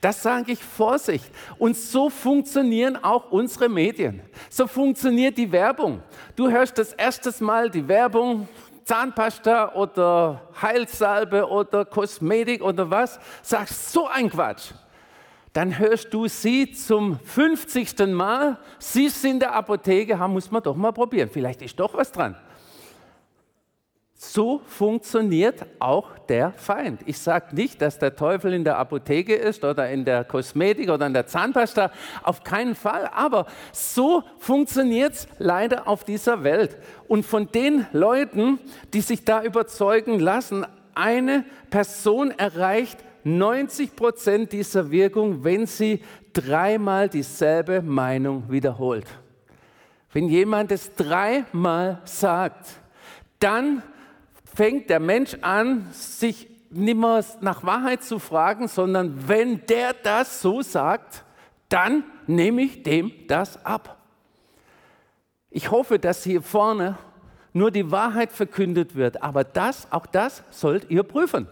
Das 0.00 0.22
sage 0.22 0.52
ich 0.52 0.62
Vorsicht. 0.62 1.30
Und 1.58 1.76
so 1.76 2.10
funktionieren 2.10 2.96
auch 3.02 3.30
unsere 3.30 3.68
Medien. 3.68 4.22
So 4.48 4.66
funktioniert 4.66 5.36
die 5.36 5.50
Werbung. 5.52 6.02
Du 6.36 6.50
hörst 6.50 6.78
das 6.78 6.92
erste 6.92 7.32
Mal 7.44 7.70
die 7.70 7.86
Werbung, 7.86 8.48
Zahnpasta 8.84 9.74
oder 9.74 10.42
Heilsalbe 10.60 11.48
oder 11.48 11.84
Kosmetik 11.84 12.62
oder 12.62 12.90
was, 12.90 13.18
sagst 13.42 13.92
so 13.92 14.06
ein 14.06 14.30
Quatsch. 14.30 14.72
Dann 15.52 15.78
hörst 15.78 16.12
du 16.12 16.26
sie 16.26 16.72
zum 16.72 17.18
50. 17.20 18.06
Mal, 18.08 18.58
sie 18.78 19.08
sind 19.08 19.34
in 19.34 19.40
der 19.40 19.54
Apotheke, 19.54 20.16
muss 20.28 20.50
man 20.50 20.62
doch 20.62 20.74
mal 20.74 20.92
probieren. 20.92 21.30
Vielleicht 21.32 21.62
ist 21.62 21.78
doch 21.78 21.94
was 21.94 22.10
dran. 22.10 22.36
So 24.14 24.60
funktioniert 24.66 25.64
auch 25.78 26.10
der 26.28 26.52
Feind. 26.52 27.00
Ich 27.06 27.18
sage 27.18 27.54
nicht, 27.54 27.80
dass 27.82 27.98
der 27.98 28.16
Teufel 28.16 28.52
in 28.52 28.64
der 28.64 28.78
Apotheke 28.78 29.34
ist 29.34 29.64
oder 29.64 29.90
in 29.90 30.04
der 30.04 30.24
Kosmetik 30.24 30.90
oder 30.90 31.06
in 31.06 31.14
der 31.14 31.26
Zahnpasta, 31.26 31.90
auf 32.22 32.44
keinen 32.44 32.74
Fall. 32.74 33.08
Aber 33.14 33.46
so 33.72 34.22
funktioniert 34.38 35.14
es 35.14 35.28
leider 35.38 35.88
auf 35.88 36.04
dieser 36.04 36.44
Welt. 36.44 36.76
Und 37.08 37.24
von 37.24 37.50
den 37.52 37.86
Leuten, 37.92 38.58
die 38.92 39.00
sich 39.00 39.24
da 39.24 39.42
überzeugen 39.42 40.18
lassen, 40.18 40.66
eine 40.94 41.44
Person 41.70 42.30
erreicht 42.30 42.98
90 43.24 43.96
Prozent 43.96 44.52
dieser 44.52 44.90
Wirkung, 44.90 45.44
wenn 45.44 45.66
sie 45.66 46.00
dreimal 46.32 47.08
dieselbe 47.08 47.80
Meinung 47.80 48.44
wiederholt. 48.48 49.06
Wenn 50.12 50.28
jemand 50.28 50.70
es 50.70 50.94
dreimal 50.94 52.00
sagt, 52.04 52.66
dann 53.40 53.82
fängt 54.54 54.88
der 54.88 55.00
Mensch 55.00 55.36
an, 55.42 55.88
sich 55.92 56.48
nicht 56.70 56.96
mehr 56.96 57.24
nach 57.40 57.64
Wahrheit 57.64 58.02
zu 58.02 58.18
fragen, 58.18 58.68
sondern 58.68 59.28
wenn 59.28 59.64
der 59.66 59.92
das 59.92 60.40
so 60.40 60.62
sagt, 60.62 61.24
dann 61.68 62.04
nehme 62.26 62.62
ich 62.62 62.82
dem 62.82 63.12
das 63.28 63.64
ab. 63.64 63.98
Ich 65.50 65.70
hoffe, 65.70 65.98
dass 65.98 66.24
hier 66.24 66.42
vorne 66.42 66.98
nur 67.52 67.70
die 67.70 67.90
Wahrheit 67.90 68.32
verkündet 68.32 68.96
wird, 68.96 69.22
aber 69.22 69.44
das, 69.44 69.90
auch 69.92 70.06
das 70.06 70.42
sollt 70.50 70.90
ihr 70.90 71.04
prüfen. 71.04 71.46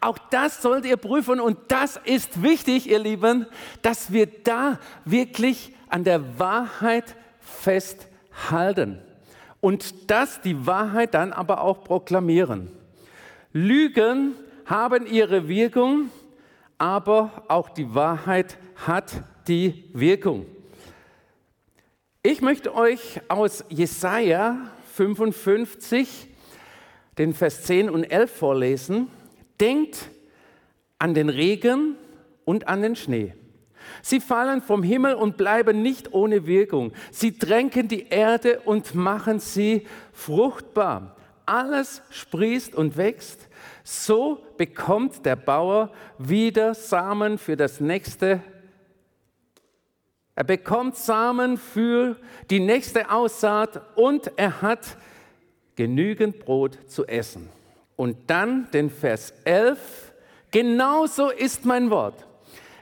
Auch 0.00 0.18
das 0.18 0.62
sollt 0.62 0.86
ihr 0.86 0.96
prüfen 0.96 1.38
und 1.38 1.58
das 1.68 2.00
ist 2.02 2.42
wichtig, 2.42 2.88
ihr 2.88 2.98
Lieben, 2.98 3.46
dass 3.82 4.12
wir 4.12 4.26
da 4.26 4.80
wirklich 5.04 5.74
an 5.88 6.02
der 6.02 6.38
Wahrheit 6.38 7.14
festhalten 7.40 9.00
und 9.66 10.12
das 10.12 10.40
die 10.42 10.64
Wahrheit 10.64 11.14
dann 11.14 11.32
aber 11.32 11.60
auch 11.60 11.82
proklamieren. 11.82 12.70
Lügen 13.52 14.36
haben 14.64 15.08
ihre 15.08 15.48
Wirkung, 15.48 16.08
aber 16.78 17.42
auch 17.48 17.70
die 17.70 17.92
Wahrheit 17.92 18.58
hat 18.76 19.24
die 19.48 19.90
Wirkung. 19.92 20.46
Ich 22.22 22.42
möchte 22.42 22.76
euch 22.76 23.20
aus 23.26 23.64
Jesaja 23.68 24.70
55 24.92 26.28
den 27.18 27.34
Vers 27.34 27.64
10 27.64 27.90
und 27.90 28.04
11 28.04 28.30
vorlesen. 28.30 29.08
Denkt 29.60 30.10
an 31.00 31.12
den 31.12 31.28
Regen 31.28 31.96
und 32.44 32.68
an 32.68 32.82
den 32.82 32.94
Schnee 32.94 33.34
Sie 34.06 34.20
fallen 34.20 34.62
vom 34.62 34.84
Himmel 34.84 35.14
und 35.14 35.36
bleiben 35.36 35.82
nicht 35.82 36.12
ohne 36.12 36.46
Wirkung. 36.46 36.92
Sie 37.10 37.36
tränken 37.36 37.88
die 37.88 38.06
Erde 38.06 38.60
und 38.60 38.94
machen 38.94 39.40
sie 39.40 39.84
fruchtbar. 40.12 41.16
Alles 41.44 42.02
sprießt 42.10 42.76
und 42.76 42.96
wächst. 42.96 43.48
So 43.82 44.44
bekommt 44.56 45.26
der 45.26 45.34
Bauer 45.34 45.90
wieder 46.18 46.74
Samen 46.74 47.36
für 47.36 47.56
das 47.56 47.80
nächste. 47.80 48.40
Er 50.36 50.44
bekommt 50.44 50.94
Samen 50.94 51.56
für 51.56 52.14
die 52.48 52.60
nächste 52.60 53.10
Aussaat 53.10 53.98
und 53.98 54.30
er 54.36 54.62
hat 54.62 54.98
genügend 55.74 56.38
Brot 56.38 56.78
zu 56.86 57.06
essen. 57.06 57.48
Und 57.96 58.16
dann 58.28 58.70
den 58.70 58.88
Vers 58.88 59.34
11. 59.42 60.12
Genauso 60.52 61.30
ist 61.30 61.64
mein 61.64 61.90
Wort. 61.90 62.25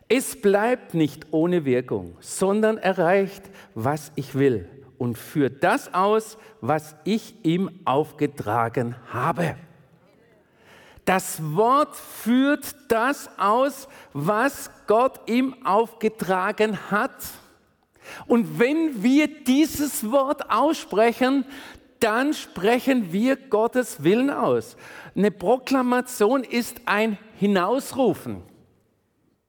Es 0.09 0.41
bleibt 0.41 0.95
nicht 0.95 1.27
ohne 1.31 1.65
Wirkung, 1.65 2.17
sondern 2.21 2.77
erreicht, 2.77 3.43
was 3.75 4.13
ich 4.17 4.35
will 4.35 4.69
und 4.99 5.17
führt 5.17 5.65
das 5.65 5.93
aus, 5.95 6.37
was 6.61 6.95
ich 7.05 7.35
ihm 7.43 7.71
aufgetragen 7.85 8.97
habe. 9.13 9.57
Das 11.07 11.41
Wort 11.55 11.97
führt 11.97 12.75
das 12.89 13.29
aus, 13.39 13.89
was 14.13 14.71
Gott 14.87 15.21
ihm 15.29 15.55
aufgetragen 15.65 16.79
hat. 16.91 17.25
Und 18.27 18.59
wenn 18.59 19.03
wir 19.03 19.29
dieses 19.45 20.11
Wort 20.11 20.51
aussprechen, 20.51 21.45
dann 22.01 22.35
sprechen 22.35 23.13
wir 23.13 23.37
Gottes 23.37 24.03
Willen 24.03 24.31
aus. 24.31 24.77
Eine 25.17 25.31
Proklamation 25.31 26.45
ist 26.45 26.83
ein 26.85 27.19
Hinausrufen 27.39 28.43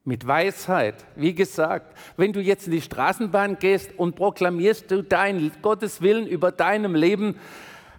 mit 0.05 0.27
Weisheit. 0.27 0.95
Wie 1.15 1.33
gesagt, 1.33 1.97
wenn 2.15 2.31
du 2.31 2.39
jetzt 2.39 2.67
in 2.67 2.71
die 2.71 2.81
Straßenbahn 2.81 3.57
gehst 3.59 3.97
und 3.97 4.15
proklamierst 4.15 4.89
du 4.89 5.03
dein 5.03 5.51
Gottes 5.61 6.01
Willen 6.01 6.27
über 6.27 6.51
deinem 6.51 6.95
Leben, 6.95 7.39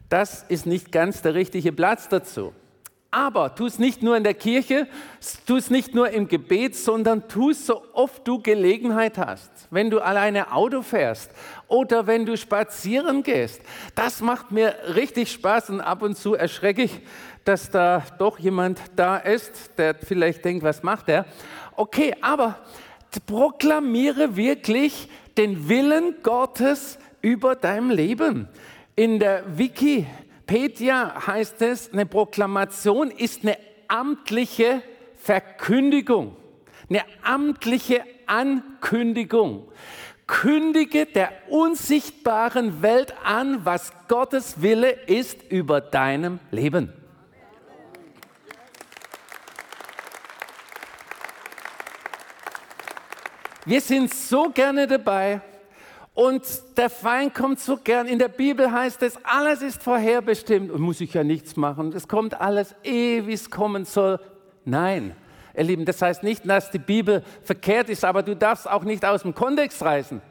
das 0.08 0.44
ist 0.44 0.66
nicht 0.66 0.92
ganz 0.92 1.20
der 1.20 1.34
richtige 1.34 1.72
Platz 1.72 2.08
dazu. 2.08 2.52
Aber 3.16 3.54
tu 3.54 3.64
es 3.64 3.78
nicht 3.78 4.02
nur 4.02 4.14
in 4.14 4.24
der 4.24 4.34
Kirche, 4.34 4.86
tu 5.46 5.56
es 5.56 5.70
nicht 5.70 5.94
nur 5.94 6.10
im 6.10 6.28
Gebet, 6.28 6.76
sondern 6.76 7.26
tu 7.28 7.48
es 7.48 7.64
so 7.64 7.82
oft 7.94 8.28
du 8.28 8.42
Gelegenheit 8.42 9.16
hast. 9.16 9.50
Wenn 9.70 9.88
du 9.88 10.00
alleine 10.00 10.52
Auto 10.52 10.82
fährst 10.82 11.30
oder 11.66 12.06
wenn 12.06 12.26
du 12.26 12.36
spazieren 12.36 13.22
gehst. 13.22 13.62
Das 13.94 14.20
macht 14.20 14.50
mir 14.52 14.74
richtig 14.94 15.32
Spaß 15.32 15.70
und 15.70 15.80
ab 15.80 16.02
und 16.02 16.18
zu 16.18 16.34
erschrecke 16.34 16.82
ich, 16.82 17.00
dass 17.46 17.70
da 17.70 18.02
doch 18.18 18.38
jemand 18.38 18.82
da 18.96 19.16
ist, 19.16 19.70
der 19.78 19.94
vielleicht 19.94 20.44
denkt, 20.44 20.62
was 20.62 20.82
macht 20.82 21.08
er? 21.08 21.24
Okay, 21.74 22.14
aber 22.20 22.58
proklamiere 23.24 24.36
wirklich 24.36 25.08
den 25.38 25.70
Willen 25.70 26.16
Gottes 26.22 26.98
über 27.22 27.54
dein 27.54 27.88
Leben. 27.88 28.46
In 28.94 29.18
der 29.18 29.56
Wikipedia 30.48 31.26
heißt 31.26 31.60
es, 31.62 31.92
eine 31.92 32.06
Proklamation 32.06 33.10
ist 33.10 33.42
eine 33.42 33.58
amtliche 33.88 34.80
Verkündigung, 35.16 36.36
eine 36.88 37.02
amtliche 37.24 38.04
Ankündigung. 38.26 39.68
Kündige 40.28 41.06
der 41.06 41.32
unsichtbaren 41.48 42.80
Welt 42.80 43.14
an, 43.24 43.64
was 43.64 43.92
Gottes 44.06 44.62
Wille 44.62 44.90
ist 44.90 45.42
über 45.50 45.80
deinem 45.80 46.38
Leben. 46.52 46.92
Wir 53.64 53.80
sind 53.80 54.14
so 54.14 54.50
gerne 54.50 54.86
dabei 54.86 55.40
und 56.16 56.42
der 56.78 56.88
Feind 56.88 57.34
kommt 57.34 57.60
so 57.60 57.76
gern. 57.76 58.06
In 58.06 58.18
der 58.18 58.28
Bibel 58.28 58.72
heißt 58.72 59.02
es, 59.02 59.18
alles 59.22 59.60
ist 59.60 59.82
vorherbestimmt 59.82 60.70
und 60.70 60.80
muss 60.80 61.02
ich 61.02 61.12
ja 61.12 61.22
nichts 61.22 61.56
machen. 61.56 61.92
Es 61.94 62.08
kommt 62.08 62.40
alles 62.40 62.74
eh, 62.84 63.26
wie 63.26 63.34
es 63.34 63.50
kommen 63.50 63.84
soll. 63.84 64.18
Nein, 64.64 65.14
ihr 65.54 65.64
Lieben, 65.64 65.84
das 65.84 66.00
heißt 66.00 66.22
nicht, 66.22 66.48
dass 66.48 66.70
die 66.70 66.78
Bibel 66.78 67.22
verkehrt 67.42 67.90
ist, 67.90 68.02
aber 68.02 68.22
du 68.22 68.34
darfst 68.34 68.66
auch 68.66 68.82
nicht 68.84 69.04
aus 69.04 69.22
dem 69.22 69.34
Kontext 69.34 69.82
reißen. 69.82 70.22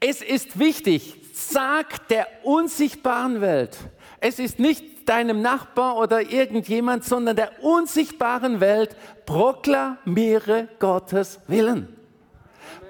Es 0.00 0.20
ist 0.20 0.58
wichtig, 0.58 1.16
sag 1.32 2.08
der 2.08 2.26
unsichtbaren 2.42 3.40
Welt. 3.40 3.78
Es 4.18 4.40
ist 4.40 4.58
nicht 4.58 5.08
deinem 5.08 5.40
Nachbar 5.42 5.96
oder 5.96 6.22
irgendjemand, 6.22 7.04
sondern 7.04 7.36
der 7.36 7.62
unsichtbaren 7.62 8.58
Welt, 8.58 8.96
proklamiere 9.26 10.66
Gottes 10.80 11.38
Willen. 11.46 12.03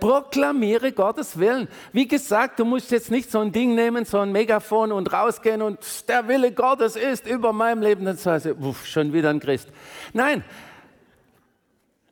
Proklamiere 0.00 0.92
Gottes 0.92 1.38
Willen. 1.38 1.68
Wie 1.92 2.06
gesagt, 2.06 2.58
du 2.58 2.64
musst 2.64 2.90
jetzt 2.90 3.10
nicht 3.10 3.30
so 3.30 3.40
ein 3.40 3.52
Ding 3.52 3.74
nehmen, 3.74 4.04
so 4.04 4.18
ein 4.18 4.32
Megafon 4.32 4.92
und 4.92 5.12
rausgehen 5.12 5.62
und 5.62 6.08
der 6.08 6.28
Wille 6.28 6.52
Gottes 6.52 6.96
ist 6.96 7.26
über 7.26 7.52
meinem 7.52 7.82
Leben. 7.82 8.04
Dann 8.04 8.16
sagst 8.16 8.46
du, 8.46 8.74
schon 8.84 9.12
wieder 9.12 9.30
ein 9.30 9.40
Christ. 9.40 9.68
Nein, 10.12 10.44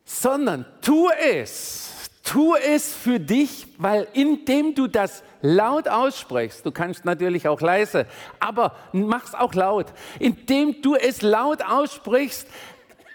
sondern 0.05 0.65
tu 0.81 1.09
es. 1.09 1.89
Tu 2.23 2.55
es 2.55 2.93
für 2.93 3.19
dich, 3.19 3.67
weil 3.77 4.07
indem 4.13 4.75
du 4.75 4.87
das 4.87 5.23
laut 5.41 5.89
aussprichst, 5.89 6.65
du 6.65 6.71
kannst 6.71 7.03
natürlich 7.03 7.49
auch 7.49 7.59
leise, 7.59 8.05
aber 8.39 8.77
mach's 8.93 9.35
auch 9.35 9.53
laut. 9.53 9.87
Indem 10.19 10.81
du 10.81 10.95
es 10.95 11.21
laut 11.21 11.61
aussprichst, 11.61 12.47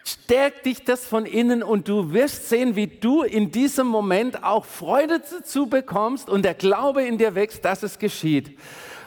stärkt 0.08 0.66
dich 0.66 0.84
das 0.84 1.06
von 1.06 1.26
innen 1.26 1.62
und 1.62 1.88
du 1.88 2.12
wirst 2.12 2.48
sehen, 2.48 2.76
wie 2.76 2.86
du 2.86 3.22
in 3.22 3.50
diesem 3.50 3.86
Moment 3.86 4.42
auch 4.42 4.64
Freude 4.64 5.20
dazu 5.20 5.66
bekommst 5.66 6.28
und 6.28 6.44
der 6.44 6.54
Glaube 6.54 7.02
in 7.02 7.18
dir 7.18 7.34
wächst, 7.34 7.64
dass 7.64 7.82
es 7.82 7.98
geschieht. 7.98 8.58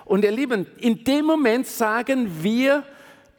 Und 0.06 0.24
ihr 0.24 0.32
Lieben, 0.32 0.68
in 0.78 1.04
dem 1.04 1.26
Moment 1.26 1.68
sagen 1.68 2.44
wir 2.44 2.84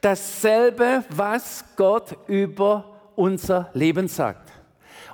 dasselbe, 0.01 1.03
was 1.09 1.63
Gott 1.75 2.17
über 2.27 2.99
unser 3.15 3.69
Leben 3.73 4.07
sagt. 4.07 4.51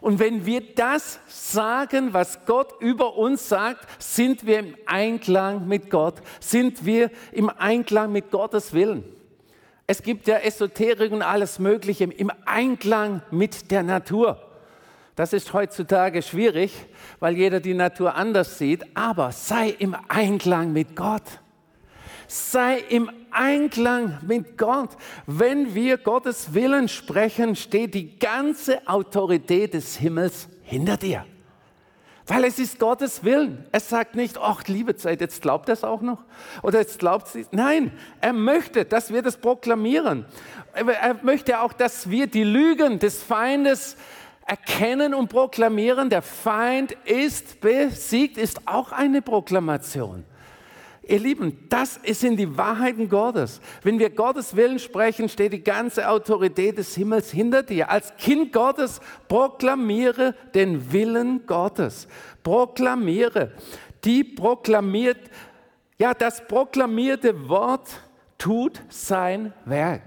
Und 0.02 0.20
wenn 0.20 0.46
wir 0.46 0.62
das 0.76 1.20
sagen, 1.28 2.14
was 2.14 2.46
Gott 2.46 2.74
über 2.80 3.18
uns 3.18 3.50
sagt, 3.50 3.86
sind 4.02 4.46
wir 4.46 4.60
im 4.60 4.76
Einklang 4.86 5.68
mit 5.68 5.90
Gott, 5.90 6.16
sind 6.40 6.86
wir 6.86 7.12
im 7.34 7.50
Einklang 7.50 8.12
mit 8.12 8.32
Gottes 8.32 8.74
Willen. 8.74 9.04
Es 9.92 10.04
gibt 10.04 10.28
ja 10.28 10.38
Esoterik 10.38 11.12
und 11.12 11.24
alles 11.24 11.58
Mögliche 11.58 12.04
im 12.04 12.32
Einklang 12.46 13.24
mit 13.32 13.72
der 13.72 13.82
Natur. 13.82 14.40
Das 15.16 15.34
ist 15.34 15.52
heutzutage 15.54 16.22
schwierig, 16.22 16.86
weil 17.20 17.36
jeder 17.36 17.60
die 17.60 17.74
Natur 17.74 18.14
anders 18.14 18.60
sieht, 18.60 18.86
aber 18.96 19.32
sei 19.32 19.70
im 19.70 19.96
Einklang 20.08 20.74
mit 20.74 20.96
Gott. 20.96 21.24
Sei 22.28 22.78
im 22.90 23.10
Einklang 23.32 24.20
mit 24.28 24.60
Gott. 24.60 24.92
Wenn 25.26 25.74
wir 25.74 25.98
Gottes 25.98 26.54
Willen 26.54 26.88
sprechen, 26.88 27.56
steht 27.56 27.96
die 27.96 28.20
ganze 28.20 28.88
Autorität 28.88 29.74
des 29.74 29.96
Himmels 29.96 30.50
hinter 30.62 30.98
dir. 30.98 31.26
Weil 32.30 32.44
es 32.44 32.60
ist 32.60 32.78
Gottes 32.78 33.24
Willen. 33.24 33.66
Er 33.72 33.80
sagt 33.80 34.14
nicht, 34.14 34.38
ach, 34.38 34.64
liebe 34.68 34.96
Zeit, 34.96 35.20
jetzt 35.20 35.42
glaubt 35.42 35.68
er 35.68 35.74
es 35.74 35.84
auch 35.84 36.02
noch. 36.02 36.24
Oder 36.62 36.78
jetzt 36.78 37.00
glaubt 37.00 37.28
sie. 37.28 37.48
Nein, 37.50 37.92
er 38.22 38.34
möchte, 38.34 38.86
dass 38.86 39.12
wir 39.12 39.24
das 39.24 39.38
proklamieren. 39.38 40.26
Er 40.74 41.16
möchte 41.24 41.60
auch, 41.60 41.74
dass 41.74 42.12
wir 42.12 42.28
die 42.28 42.44
Lügen 42.44 43.00
des 43.00 43.24
Feindes 43.24 43.98
erkennen 44.46 45.16
und 45.16 45.30
proklamieren. 45.30 46.12
Der 46.12 46.22
Feind 46.22 46.92
ist 47.04 47.62
besiegt, 47.62 48.38
ist 48.38 48.68
auch 48.68 48.92
eine 48.92 49.24
Proklamation. 49.24 50.24
Ihr 51.10 51.20
Lieben, 51.20 51.58
das 51.70 52.00
sind 52.06 52.38
die 52.38 52.56
Wahrheiten 52.56 53.10
Gottes. 53.10 53.62
Wenn 53.82 53.98
wir 53.98 54.12
Gottes 54.12 54.56
Willen 54.56 54.78
sprechen, 54.78 55.28
steht 55.28 55.54
die 55.54 55.64
ganze 55.64 56.08
Autorität 56.08 56.78
des 56.78 56.94
Himmels 56.94 57.32
hinter 57.32 57.64
dir. 57.64 57.90
Als 57.90 58.16
Kind 58.18 58.54
Gottes 58.54 59.02
proklamiere 59.28 60.36
den 60.54 60.92
Willen 60.92 61.48
Gottes. 61.48 62.08
Proklamiere. 62.44 63.54
Die 64.04 64.24
proklamiert, 64.24 65.18
ja, 65.98 66.14
das 66.14 66.48
proklamierte 66.48 67.50
Wort 67.50 67.90
tut 68.38 68.80
sein 68.90 69.52
Werk. 69.66 70.04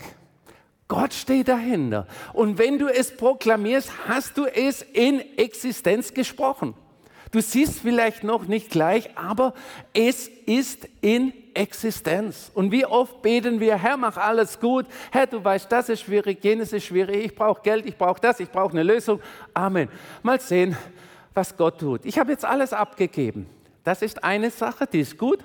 Gott 0.86 1.14
steht 1.14 1.48
dahinter. 1.48 2.06
Und 2.32 2.58
wenn 2.58 2.78
du 2.78 2.86
es 2.86 3.16
proklamierst, 3.16 3.90
hast 4.06 4.38
du 4.38 4.44
es 4.44 4.82
in 4.82 5.20
Existenz 5.36 6.14
gesprochen. 6.14 6.74
Du 7.32 7.40
siehst 7.40 7.80
vielleicht 7.80 8.24
noch 8.24 8.46
nicht 8.46 8.68
gleich, 8.68 9.08
aber 9.16 9.54
es 9.94 10.28
ist 10.28 10.86
in 11.00 11.32
Existenz. 11.54 12.50
Und 12.54 12.70
wie 12.70 12.84
oft 12.84 13.22
beten 13.22 13.58
wir, 13.58 13.76
Herr, 13.76 13.96
mach 13.96 14.18
alles 14.18 14.60
gut. 14.60 14.84
Herr, 15.10 15.26
du 15.26 15.42
weißt, 15.42 15.72
das 15.72 15.88
ist 15.88 16.02
schwierig, 16.02 16.44
jenes 16.44 16.74
ist 16.74 16.84
schwierig. 16.84 17.24
Ich 17.24 17.34
brauche 17.34 17.62
Geld, 17.62 17.86
ich 17.86 17.96
brauche 17.96 18.20
das, 18.20 18.38
ich 18.38 18.50
brauche 18.50 18.72
eine 18.72 18.82
Lösung. 18.82 19.18
Amen. 19.54 19.88
Mal 20.22 20.40
sehen, 20.40 20.76
was 21.32 21.56
Gott 21.56 21.80
tut. 21.80 22.04
Ich 22.04 22.18
habe 22.18 22.32
jetzt 22.32 22.44
alles 22.44 22.74
abgegeben. 22.74 23.46
Das 23.82 24.02
ist 24.02 24.22
eine 24.22 24.50
Sache, 24.50 24.86
die 24.86 25.00
ist 25.00 25.16
gut, 25.16 25.40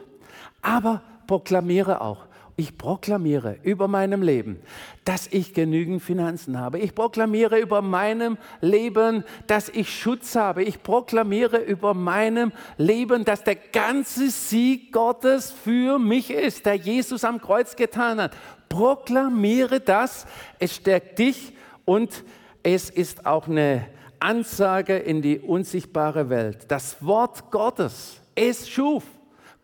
aber 0.62 1.02
proklamiere 1.26 2.02
auch 2.02 2.27
ich 2.60 2.76
proklamiere 2.76 3.60
über 3.62 3.88
meinem 3.88 4.24
Leben, 4.24 4.60
dass 5.06 5.28
ich 5.28 5.54
genügend 5.54 6.02
Finanzen 6.02 6.60
habe. 6.60 6.80
Ich 6.80 6.96
proklamiere 6.96 7.60
über 7.60 7.84
meinem 7.84 8.40
Leben, 8.62 9.24
dass 9.46 9.70
ich 9.70 9.96
Schutz 9.96 10.36
habe. 10.36 10.64
Ich 10.64 10.82
proklamiere 10.82 11.58
über 11.60 11.94
meinem 11.94 12.52
Leben, 12.78 13.26
dass 13.26 13.44
der 13.44 13.56
ganze 13.56 14.32
Sieg 14.32 14.92
Gottes 14.92 15.52
für 15.52 16.00
mich 16.00 16.32
ist, 16.32 16.66
der 16.66 16.74
Jesus 16.76 17.24
am 17.24 17.40
Kreuz 17.40 17.76
getan 17.76 18.20
hat. 18.20 18.32
Proklamiere 18.70 19.80
das. 19.80 20.26
Es 20.58 20.76
stärkt 20.76 21.20
dich 21.20 21.54
und 21.86 22.24
es 22.64 22.90
ist 22.90 23.28
auch 23.28 23.48
eine 23.48 23.86
Ansage 24.20 24.98
in 24.98 25.22
die 25.22 25.38
unsichtbare 25.40 26.32
Welt. 26.32 26.66
Das 26.70 27.06
Wort 27.06 27.52
Gottes, 27.52 28.20
es 28.34 28.68
schuf. 28.68 29.04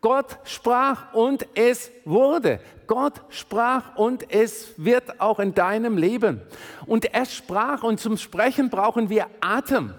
Gott 0.03 0.37
sprach 0.43 1.13
und 1.13 1.47
es 1.55 1.89
wurde. 2.03 2.59
Gott 2.87 3.21
sprach 3.29 3.95
und 3.95 4.29
es 4.33 4.73
wird 4.75 5.21
auch 5.21 5.39
in 5.39 5.55
deinem 5.55 5.97
Leben. 5.97 6.41
Und 6.85 7.05
er 7.13 7.25
sprach 7.25 7.83
und 7.83 8.01
zum 8.01 8.17
Sprechen 8.17 8.69
brauchen 8.69 9.09
wir 9.09 9.27
Atem. 9.39 9.93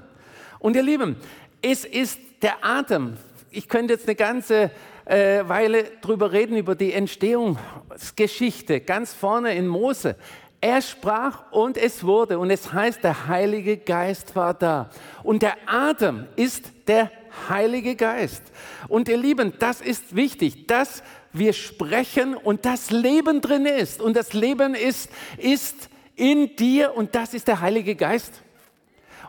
Und 0.59 0.77
ihr 0.77 0.83
Lieben, 0.83 1.17
es 1.63 1.87
ist 1.87 2.21
der 2.43 2.63
Atem. 2.63 3.17
Ich 3.51 3.67
könnte 3.67 3.95
jetzt 3.95 4.07
eine 4.07 4.15
ganze 4.15 4.71
äh, 5.07 5.43
Weile 5.49 5.85
drüber 6.03 6.33
reden, 6.33 6.59
über 6.59 6.75
die 6.75 6.93
Entstehungsgeschichte, 6.93 8.81
ganz 8.81 9.15
vorne 9.15 9.55
in 9.55 9.67
Mose. 9.67 10.17
Er 10.61 10.83
sprach 10.83 11.51
und 11.51 11.79
es 11.79 12.05
wurde. 12.05 12.39
Und 12.39 12.51
es 12.51 12.75
heißt, 12.75 13.03
der 13.03 13.27
Heilige 13.27 13.79
Geist 13.79 14.37
war 14.37 14.53
da. 14.53 14.91
Und 15.23 15.41
der 15.41 15.57
Atem 15.67 16.27
ist 16.37 16.71
der 16.89 17.11
Heilige 17.49 17.97
Geist. 17.97 18.43
Und 18.89 19.09
ihr 19.09 19.17
Lieben, 19.17 19.53
das 19.59 19.81
ist 19.81 20.17
wichtig, 20.17 20.67
dass 20.67 21.03
wir 21.33 21.53
sprechen 21.53 22.35
und 22.35 22.65
das 22.65 22.91
Leben 22.91 23.41
drin 23.41 23.67
ist. 23.67 24.01
Und 24.01 24.17
das 24.17 24.33
Leben 24.33 24.75
ist, 24.75 25.11
ist 25.37 25.89
in 26.17 26.57
dir 26.57 26.97
und 26.97 27.15
das 27.15 27.35
ist 27.35 27.49
der 27.49 27.61
Heilige 27.61 27.97
Geist. 27.97 28.43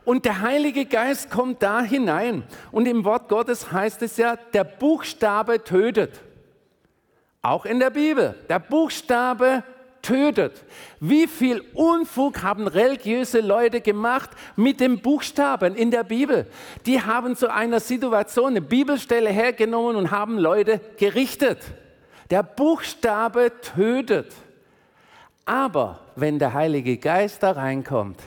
Und 0.05 0.25
der 0.25 0.41
Heilige 0.41 0.85
Geist 0.85 1.31
kommt 1.31 1.63
da 1.63 1.81
hinein. 1.81 2.43
Und 2.71 2.87
im 2.87 3.03
Wort 3.05 3.27
Gottes 3.27 3.71
heißt 3.71 4.03
es 4.03 4.17
ja, 4.17 4.35
der 4.35 4.63
Buchstabe 4.63 5.63
tötet. 5.63 6.21
Auch 7.41 7.65
in 7.65 7.79
der 7.79 7.89
Bibel. 7.89 8.35
Der 8.47 8.59
Buchstabe 8.59 9.63
tötet. 10.05 10.63
Wie 10.99 11.27
viel 11.27 11.61
Unfug 11.73 12.43
haben 12.43 12.67
religiöse 12.67 13.39
Leute 13.39 13.81
gemacht 13.81 14.29
mit 14.55 14.79
den 14.79 15.01
Buchstaben 15.01 15.75
in 15.75 15.89
der 15.91 16.03
Bibel? 16.03 16.47
Die 16.85 17.01
haben 17.01 17.35
zu 17.35 17.51
einer 17.51 17.79
Situation 17.79 18.51
eine 18.51 18.61
Bibelstelle 18.61 19.29
hergenommen 19.29 19.95
und 19.95 20.11
haben 20.11 20.37
Leute 20.37 20.79
gerichtet. 20.97 21.59
Der 22.29 22.43
Buchstabe 22.43 23.51
tötet. 23.75 24.31
Aber 25.45 25.99
wenn 26.15 26.39
der 26.39 26.53
Heilige 26.53 26.97
Geist 26.97 27.43
da 27.43 27.51
reinkommt, 27.51 28.19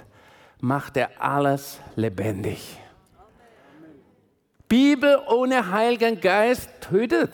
macht 0.61 0.97
er 0.97 1.11
alles 1.19 1.81
lebendig. 1.97 2.79
Bibel 4.69 5.19
ohne 5.29 5.71
Heiligen 5.71 6.21
Geist 6.21 6.69
tötet. 6.81 7.33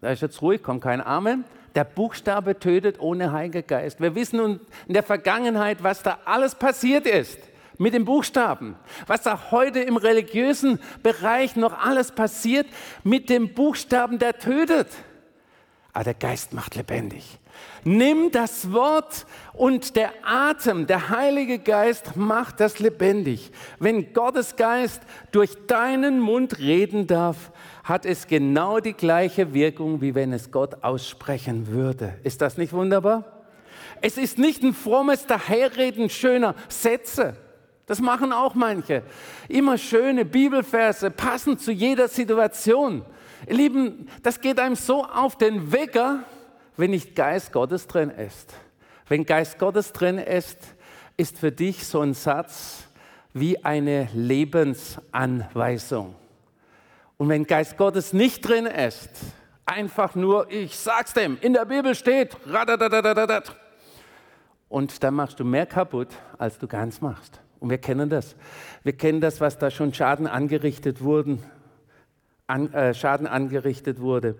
Da 0.00 0.10
ist 0.10 0.22
jetzt 0.22 0.42
ruhig, 0.42 0.62
kommt 0.62 0.82
kein 0.82 1.00
Amen. 1.00 1.44
Der 1.76 1.84
Buchstabe 1.84 2.58
tötet 2.58 2.98
ohne 3.00 3.32
Heiligen 3.32 3.66
Geist. 3.66 4.00
Wir 4.00 4.14
wissen 4.14 4.60
in 4.88 4.94
der 4.94 5.02
Vergangenheit, 5.02 5.82
was 5.82 6.02
da 6.02 6.18
alles 6.24 6.54
passiert 6.54 7.06
ist 7.06 7.38
mit 7.78 7.92
dem 7.92 8.06
Buchstaben. 8.06 8.76
Was 9.06 9.22
da 9.22 9.50
heute 9.50 9.80
im 9.80 9.98
religiösen 9.98 10.80
Bereich 11.02 11.54
noch 11.54 11.78
alles 11.78 12.12
passiert 12.12 12.66
mit 13.04 13.28
dem 13.28 13.52
Buchstaben, 13.52 14.18
der 14.18 14.38
tötet. 14.38 14.88
Aber 15.92 16.04
der 16.04 16.14
Geist 16.14 16.54
macht 16.54 16.76
lebendig. 16.76 17.38
Nimm 17.84 18.30
das 18.30 18.72
Wort 18.72 19.26
und 19.52 19.96
der 19.96 20.12
Atem, 20.24 20.86
der 20.86 21.08
Heilige 21.10 21.58
Geist 21.58 22.16
macht 22.16 22.60
das 22.60 22.78
lebendig. 22.78 23.50
Wenn 23.78 24.12
Gottes 24.12 24.56
Geist 24.56 25.02
durch 25.30 25.50
deinen 25.66 26.20
Mund 26.20 26.58
reden 26.58 27.06
darf, 27.06 27.50
hat 27.86 28.04
es 28.04 28.26
genau 28.26 28.80
die 28.80 28.92
gleiche 28.94 29.54
Wirkung, 29.54 30.00
wie 30.00 30.16
wenn 30.16 30.32
es 30.32 30.50
Gott 30.50 30.82
aussprechen 30.82 31.68
würde. 31.68 32.14
Ist 32.24 32.42
das 32.42 32.58
nicht 32.58 32.72
wunderbar? 32.72 33.44
Es 34.02 34.18
ist 34.18 34.38
nicht 34.38 34.64
ein 34.64 34.74
frommes 34.74 35.26
Daherreden 35.26 36.10
schöner 36.10 36.56
Sätze. 36.68 37.36
Das 37.86 38.00
machen 38.00 38.32
auch 38.32 38.56
manche. 38.56 39.04
Immer 39.48 39.78
schöne 39.78 40.24
Bibelverse, 40.24 41.12
passend 41.12 41.60
zu 41.60 41.70
jeder 41.70 42.08
Situation. 42.08 43.04
Ihr 43.46 43.54
Lieben, 43.54 44.08
das 44.24 44.40
geht 44.40 44.58
einem 44.58 44.74
so 44.74 45.04
auf 45.04 45.38
den 45.38 45.70
Wecker, 45.70 46.24
wenn 46.76 46.90
nicht 46.90 47.14
Geist 47.14 47.52
Gottes 47.52 47.86
drin 47.86 48.10
ist. 48.10 48.52
Wenn 49.06 49.24
Geist 49.24 49.60
Gottes 49.60 49.92
drin 49.92 50.18
ist, 50.18 50.58
ist 51.16 51.38
für 51.38 51.52
dich 51.52 51.86
so 51.86 52.00
ein 52.00 52.14
Satz 52.14 52.88
wie 53.32 53.64
eine 53.64 54.08
Lebensanweisung. 54.12 56.16
Und 57.18 57.28
wenn 57.28 57.44
Geist 57.44 57.76
Gottes 57.76 58.12
nicht 58.12 58.46
drin 58.46 58.66
ist, 58.66 59.10
einfach 59.64 60.14
nur, 60.14 60.50
ich 60.50 60.76
sag's 60.76 61.12
dem, 61.14 61.38
in 61.40 61.54
der 61.54 61.64
Bibel 61.64 61.94
steht, 61.94 62.36
und 64.68 65.02
dann 65.02 65.14
machst 65.14 65.40
du 65.40 65.44
mehr 65.44 65.66
kaputt, 65.66 66.08
als 66.38 66.58
du 66.58 66.66
ganz 66.66 67.00
machst. 67.00 67.40
Und 67.60 67.70
wir 67.70 67.78
kennen 67.78 68.10
das. 68.10 68.36
Wir 68.82 68.92
kennen 68.92 69.20
das, 69.20 69.40
was 69.40 69.58
da 69.58 69.70
schon 69.70 69.94
Schaden 69.94 70.26
angerichtet 70.26 71.02
wurden, 71.02 71.42
an, 72.46 72.72
äh, 72.72 72.94
Schaden 72.94 73.26
angerichtet 73.26 74.00
wurde. 74.00 74.36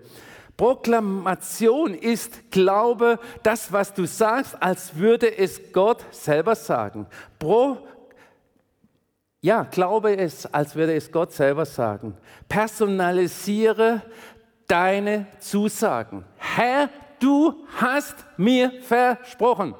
Proklamation 0.55 1.93
ist 1.93 2.51
Glaube, 2.51 3.19
das, 3.43 3.71
was 3.71 3.93
du 3.93 4.05
sagst, 4.05 4.61
als 4.61 4.95
würde 4.95 5.37
es 5.37 5.71
Gott 5.71 6.03
selber 6.11 6.55
sagen. 6.55 7.05
Pro, 7.37 7.77
ja, 9.47 9.63
glaube 9.63 10.17
es, 10.17 10.45
als 10.45 10.75
würde 10.75 10.93
es 10.93 11.09
Gott 11.09 11.31
selber 11.31 11.65
sagen. 11.65 12.17
Personalisiere 12.49 14.01
deine 14.67 15.27
Zusagen. 15.39 16.25
Herr, 16.35 16.89
du 17.21 17.65
hast 17.77 18.25
mir 18.35 18.73
versprochen. 18.81 19.73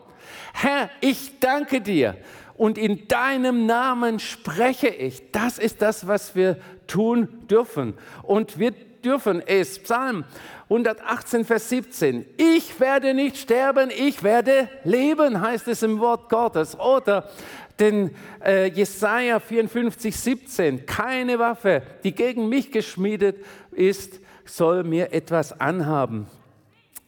Herr, 0.53 0.89
ich 1.01 1.41
danke 1.41 1.81
dir 1.81 2.15
und 2.55 2.77
in 2.77 3.09
deinem 3.09 3.65
Namen 3.65 4.19
spreche 4.19 4.87
ich. 4.87 5.33
Das 5.33 5.59
ist 5.59 5.81
das, 5.81 6.07
was 6.07 6.33
wir 6.33 6.57
tun 6.87 7.45
dürfen. 7.49 7.95
Und 8.23 8.57
wir 8.59 8.71
dürfen 8.71 9.43
es. 9.45 9.79
Psalm 9.79 10.23
118, 10.69 11.45
Vers 11.45 11.69
17. 11.69 12.25
Ich 12.35 12.77
werde 12.79 13.13
nicht 13.13 13.37
sterben, 13.37 13.89
ich 13.89 14.21
werde 14.21 14.67
leben, 14.83 15.39
heißt 15.39 15.69
es 15.69 15.81
im 15.81 15.99
Wort 15.99 16.29
Gottes. 16.29 16.77
Oder 16.77 17.29
den 17.79 18.13
äh, 18.43 18.67
Jesaja 18.67 19.39
54, 19.39 20.13
17. 20.13 20.85
Keine 20.85 21.39
Waffe, 21.39 21.83
die 22.03 22.11
gegen 22.11 22.49
mich 22.49 22.71
geschmiedet 22.71 23.37
ist, 23.71 24.19
soll 24.43 24.83
mir 24.83 25.13
etwas 25.13 25.57
anhaben. 25.57 26.27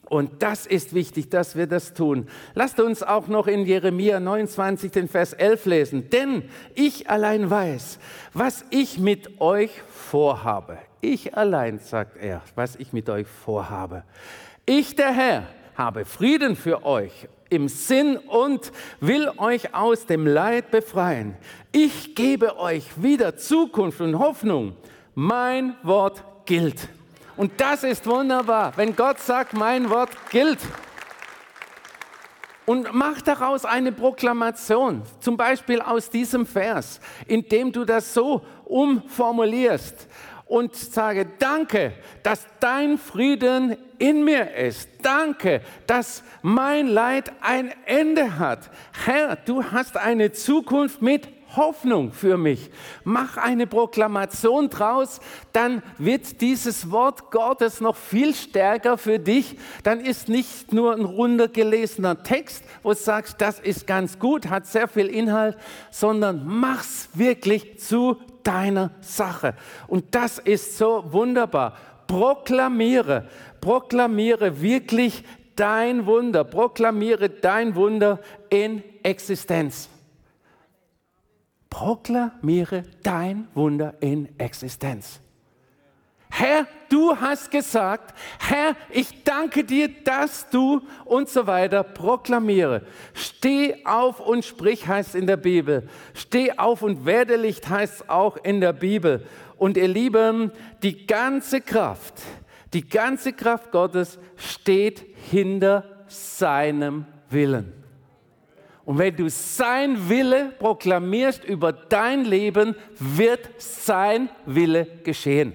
Und 0.10 0.42
das 0.42 0.66
ist 0.66 0.96
wichtig, 0.96 1.30
dass 1.30 1.56
wir 1.56 1.68
das 1.68 1.94
tun. 1.94 2.28
Lasst 2.56 2.80
uns 2.80 3.04
auch 3.04 3.28
noch 3.28 3.46
in 3.46 3.66
Jeremia 3.66 4.20
29, 4.20 4.92
den 4.92 5.08
Vers 5.08 5.34
11 5.34 5.66
lesen. 5.66 6.10
Denn 6.10 6.50
ich 6.74 7.10
allein 7.10 7.50
weiß, 7.50 8.00
was 8.34 8.66
ich 8.72 8.98
mit 8.98 9.40
euch 9.40 9.70
vorhabe. 9.88 10.80
Ich 11.00 11.38
allein, 11.38 11.78
sagt 11.78 12.18
er, 12.18 12.42
was 12.56 12.76
ich 12.76 12.92
mit 12.92 13.08
euch 13.08 13.28
vorhabe. 13.28 14.04
Ich, 14.66 14.96
der 14.96 15.14
Herr, 15.14 15.44
habe 15.76 16.06
Frieden 16.06 16.56
für 16.56 16.84
euch 16.84 17.28
im 17.50 17.68
Sinn 17.68 18.18
und 18.18 18.72
will 19.00 19.30
euch 19.38 19.76
aus 19.76 20.08
dem 20.08 20.26
Leid 20.26 20.72
befreien. 20.72 21.36
Ich 21.72 22.16
gebe 22.16 22.58
euch 22.58 22.84
wieder 23.02 23.38
Zukunft 23.38 24.02
und 24.02 24.18
Hoffnung. 24.18 24.76
Mein 25.14 25.76
Wort 25.84 26.24
gilt. 26.46 26.90
Und 27.40 27.54
das 27.62 27.86
ist 27.86 28.06
wunderbar, 28.06 28.74
wenn 28.76 28.98
Gott 28.98 29.18
sagt, 29.18 29.54
mein 29.54 29.90
Wort 29.90 30.10
gilt. 30.30 30.60
Und 32.66 32.94
mach 32.94 33.22
daraus 33.22 33.64
eine 33.64 33.94
Proklamation, 33.94 35.04
zum 35.22 35.38
Beispiel 35.38 35.80
aus 35.80 36.10
diesem 36.10 36.46
Vers, 36.46 37.00
indem 37.28 37.72
du 37.72 37.86
das 37.86 38.14
so 38.14 38.42
umformulierst 38.66 40.10
und 40.48 40.76
sage, 40.76 41.28
danke, 41.40 41.94
dass 42.24 42.46
dein 42.60 42.98
Frieden 42.98 43.78
in 44.00 44.26
mir 44.26 44.54
ist. 44.56 44.90
Danke, 45.02 45.62
dass 45.88 46.24
mein 46.42 46.88
Leid 46.88 47.32
ein 47.40 47.72
Ende 47.86 48.38
hat. 48.38 48.70
Herr, 49.06 49.38
du 49.38 49.64
hast 49.64 49.96
eine 49.96 50.34
Zukunft 50.34 51.02
mit 51.02 51.39
Hoffnung 51.56 52.12
für 52.12 52.38
mich. 52.38 52.70
Mach 53.04 53.38
eine 53.38 53.68
Proklamation 53.68 54.70
draus, 54.70 55.20
dann 55.54 55.82
wird 55.98 56.42
dieses 56.42 56.92
Wort 56.92 57.32
Gottes 57.32 57.82
noch 57.82 57.96
viel 57.96 58.36
stärker 58.36 58.98
für 58.98 59.20
dich. 59.20 59.58
Dann 59.84 60.00
ist 60.00 60.30
nicht 60.30 60.74
nur 60.74 60.94
ein 60.94 61.06
runtergelesener 61.06 62.24
Text, 62.24 62.64
wo 62.84 62.90
du 62.90 62.96
sagst, 62.96 63.42
das 63.42 63.60
ist 63.60 63.88
ganz 63.88 64.20
gut, 64.20 64.50
hat 64.50 64.68
sehr 64.68 64.88
viel 64.88 65.08
Inhalt, 65.08 65.58
sondern 65.92 66.44
mach's 66.46 67.10
wirklich 67.14 67.80
zu 67.80 68.18
deiner 68.44 68.92
Sache. 69.02 69.56
Und 69.88 70.16
das 70.16 70.40
ist 70.40 70.78
so 70.78 71.04
wunderbar. 71.10 71.78
Proklamiere, 72.08 73.28
proklamiere 73.62 74.62
wirklich 74.62 75.24
dein 75.56 76.06
Wunder, 76.06 76.44
proklamiere 76.44 77.30
dein 77.30 77.76
Wunder 77.76 78.20
in 78.50 78.82
Existenz. 79.04 79.90
Proklamiere 81.70 82.84
dein 83.04 83.48
Wunder 83.54 83.96
in 84.00 84.28
Existenz. 84.40 85.22
Herr, 86.32 86.68
du 86.90 87.16
hast 87.16 87.50
gesagt, 87.50 88.14
Herr, 88.40 88.76
ich 88.92 89.24
danke 89.24 89.64
dir, 89.64 89.90
dass 90.04 90.50
du 90.50 90.82
und 91.06 91.28
so 91.28 91.48
weiter 91.48 91.84
proklamiere. 91.84 92.84
Steh 93.14 93.84
auf 93.86 94.20
und 94.20 94.46
sprich 94.46 94.88
heißt 94.88 95.16
in 95.16 95.26
der 95.26 95.38
Bibel. 95.38 95.90
Steh 96.14 96.58
auf 96.58 96.84
und 96.84 97.06
werde 97.06 97.36
Licht 97.36 97.68
heißt 97.68 98.10
auch 98.10 98.38
in 98.38 98.62
der 98.62 98.74
Bibel. 98.74 99.26
Und 99.58 99.76
ihr 99.76 99.88
Lieben, 99.88 100.52
die 100.84 101.08
ganze 101.08 101.62
Kraft, 101.62 102.22
die 102.74 102.88
ganze 102.88 103.34
Kraft 103.34 103.72
Gottes 103.72 104.20
steht 104.38 105.04
hinter 105.32 106.06
seinem 106.08 107.06
Willen. 107.30 107.79
Und 108.90 108.98
wenn 108.98 109.16
du 109.16 109.30
sein 109.30 110.10
Wille 110.10 110.52
proklamierst 110.58 111.44
über 111.44 111.72
dein 111.72 112.26
Leben, 112.26 112.76
wird 112.98 113.48
sein 113.60 114.30
Wille 114.48 114.88
geschehen. 115.04 115.54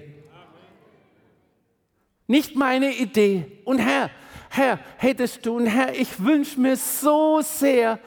Nicht 2.27 2.55
meine 2.55 2.93
Idee. 2.93 3.59
Und 3.65 3.79
Herr, 3.79 4.09
Herr, 4.49 4.79
hättest 4.95 5.45
du, 5.45 5.57
und 5.57 5.65
Herr, 5.65 5.93
ich 5.93 6.23
wünsche 6.23 6.57
mir 6.57 6.77
so 6.77 7.41
sehr, 7.41 7.99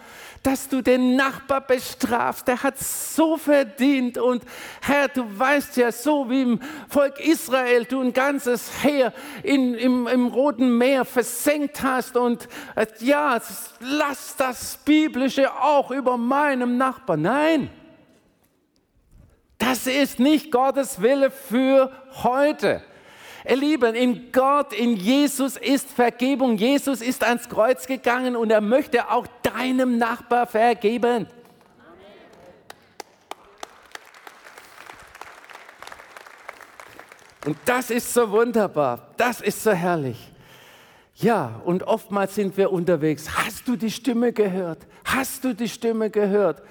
dass 0.48 0.66
du 0.66 0.80
den 0.80 1.14
Nachbar 1.14 1.60
bestrafst. 1.60 2.48
Der 2.48 2.62
hat 2.62 2.78
so 2.78 3.36
verdient. 3.36 4.16
Und 4.16 4.42
Herr, 4.80 5.08
du 5.08 5.26
weißt 5.38 5.76
ja, 5.76 5.92
so 5.92 6.30
wie 6.30 6.40
im 6.40 6.60
Volk 6.88 7.20
Israel 7.20 7.84
du 7.84 8.00
ein 8.00 8.14
ganzes 8.14 8.82
Heer 8.82 9.12
in, 9.42 9.74
im, 9.74 10.06
im 10.06 10.26
Roten 10.28 10.78
Meer 10.78 11.04
versenkt 11.04 11.82
hast. 11.82 12.16
Und 12.16 12.48
äh, 12.76 12.86
ja, 13.00 13.38
lass 13.80 14.36
das 14.36 14.78
Biblische 14.78 15.52
auch 15.52 15.90
über 15.90 16.16
meinem 16.16 16.78
Nachbar. 16.78 17.18
Nein, 17.18 17.68
das 19.58 19.86
ist 19.86 20.18
nicht 20.18 20.50
Gottes 20.50 21.02
Wille 21.02 21.30
für 21.30 21.92
heute. 22.22 22.82
Ihr 23.48 23.56
Lieben, 23.56 23.94
in 23.94 24.30
Gott, 24.30 24.72
in 24.72 24.96
Jesus 24.96 25.56
ist 25.56 25.90
Vergebung. 25.90 26.56
Jesus 26.56 27.00
ist 27.00 27.24
ans 27.24 27.48
Kreuz 27.48 27.86
gegangen 27.86 28.36
und 28.36 28.50
er 28.50 28.60
möchte 28.60 29.10
auch 29.10 29.26
deinem 29.50 29.98
Nachbar 29.98 30.46
vergeben. 30.46 31.26
Und 37.44 37.56
das 37.64 37.90
ist 37.90 38.12
so 38.12 38.30
wunderbar, 38.30 39.08
das 39.16 39.40
ist 39.40 39.62
so 39.62 39.70
herrlich. 39.70 40.32
Ja, 41.14 41.60
und 41.64 41.82
oftmals 41.82 42.34
sind 42.34 42.56
wir 42.56 42.70
unterwegs. 42.70 43.28
Hast 43.38 43.66
du 43.66 43.74
die 43.74 43.90
Stimme 43.90 44.32
gehört? 44.32 44.86
Hast 45.04 45.44
du 45.44 45.54
die 45.54 45.68
Stimme 45.68 46.10
gehört? 46.10 46.62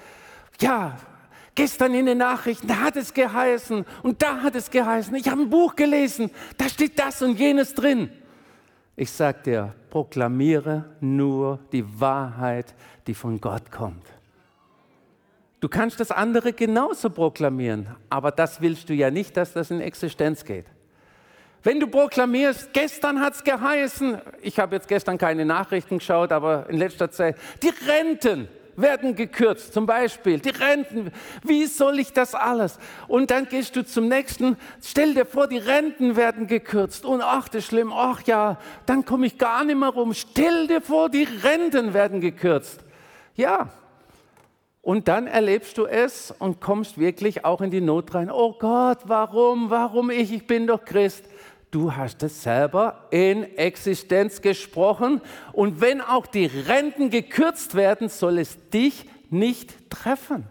Ja, 0.60 0.96
gestern 1.54 1.94
in 1.94 2.06
den 2.06 2.18
Nachrichten, 2.18 2.80
hat 2.80 2.96
es 2.96 3.12
geheißen 3.12 3.84
und 4.02 4.22
da 4.22 4.40
hat 4.42 4.54
es 4.54 4.70
geheißen. 4.70 5.14
Ich 5.16 5.28
habe 5.28 5.42
ein 5.42 5.50
Buch 5.50 5.74
gelesen, 5.74 6.30
da 6.56 6.68
steht 6.68 6.98
das 6.98 7.20
und 7.20 7.38
jenes 7.38 7.74
drin. 7.74 8.10
Ich 8.94 9.10
sage 9.10 9.42
dir, 9.44 9.74
proklamiere 9.98 10.84
nur 11.00 11.58
die 11.72 11.84
Wahrheit, 12.00 12.72
die 13.08 13.14
von 13.14 13.40
Gott 13.40 13.72
kommt. 13.72 14.06
Du 15.58 15.68
kannst 15.68 15.98
das 15.98 16.12
andere 16.12 16.52
genauso 16.52 17.10
proklamieren, 17.10 17.88
aber 18.08 18.30
das 18.30 18.60
willst 18.60 18.88
du 18.88 18.94
ja 18.94 19.10
nicht, 19.10 19.36
dass 19.36 19.54
das 19.54 19.72
in 19.72 19.80
Existenz 19.80 20.44
geht. 20.44 20.66
Wenn 21.64 21.80
du 21.80 21.88
proklamierst, 21.88 22.72
gestern 22.72 23.20
hat 23.20 23.34
es 23.34 23.42
geheißen, 23.42 24.18
ich 24.40 24.60
habe 24.60 24.76
jetzt 24.76 24.86
gestern 24.86 25.18
keine 25.18 25.44
Nachrichten 25.44 25.98
geschaut, 25.98 26.30
aber 26.30 26.70
in 26.70 26.78
letzter 26.78 27.10
Zeit, 27.10 27.36
die 27.60 27.72
Renten, 27.90 28.46
werden 28.80 29.14
gekürzt. 29.14 29.72
Zum 29.74 29.86
Beispiel 29.86 30.38
die 30.38 30.50
Renten. 30.50 31.10
Wie 31.42 31.66
soll 31.66 31.98
ich 31.98 32.12
das 32.12 32.34
alles? 32.34 32.78
Und 33.06 33.30
dann 33.30 33.46
gehst 33.48 33.76
du 33.76 33.84
zum 33.84 34.08
nächsten. 34.08 34.56
Stell 34.82 35.14
dir 35.14 35.26
vor, 35.26 35.48
die 35.48 35.58
Renten 35.58 36.16
werden 36.16 36.46
gekürzt. 36.46 37.04
Und 37.04 37.22
ach, 37.22 37.48
das 37.48 37.64
ist 37.64 37.66
schlimm. 37.66 37.92
Ach 37.92 38.22
ja, 38.26 38.58
dann 38.86 39.04
komme 39.04 39.26
ich 39.26 39.38
gar 39.38 39.64
nicht 39.64 39.78
mehr 39.78 39.90
rum. 39.90 40.14
Stell 40.14 40.66
dir 40.66 40.80
vor, 40.80 41.10
die 41.10 41.24
Renten 41.24 41.94
werden 41.94 42.20
gekürzt. 42.20 42.80
Ja. 43.34 43.68
Und 44.80 45.08
dann 45.08 45.26
erlebst 45.26 45.76
du 45.76 45.84
es 45.84 46.30
und 46.38 46.60
kommst 46.60 46.98
wirklich 46.98 47.44
auch 47.44 47.60
in 47.60 47.70
die 47.70 47.82
Not 47.82 48.14
rein. 48.14 48.30
Oh 48.30 48.54
Gott, 48.58 49.00
warum? 49.04 49.68
Warum 49.68 50.08
ich? 50.08 50.32
Ich 50.32 50.46
bin 50.46 50.66
doch 50.66 50.84
Christ 50.84 51.24
du 51.70 51.94
hast 51.94 52.22
es 52.22 52.42
selber 52.42 53.08
in 53.10 53.44
Existenz 53.56 54.40
gesprochen. 54.40 55.20
Und 55.52 55.80
wenn 55.80 56.00
auch 56.00 56.26
die 56.26 56.46
Renten 56.46 57.10
gekürzt 57.10 57.74
werden, 57.74 58.08
soll 58.08 58.38
es 58.38 58.56
dich 58.70 59.04
nicht 59.30 59.90
treffen. 59.90 60.46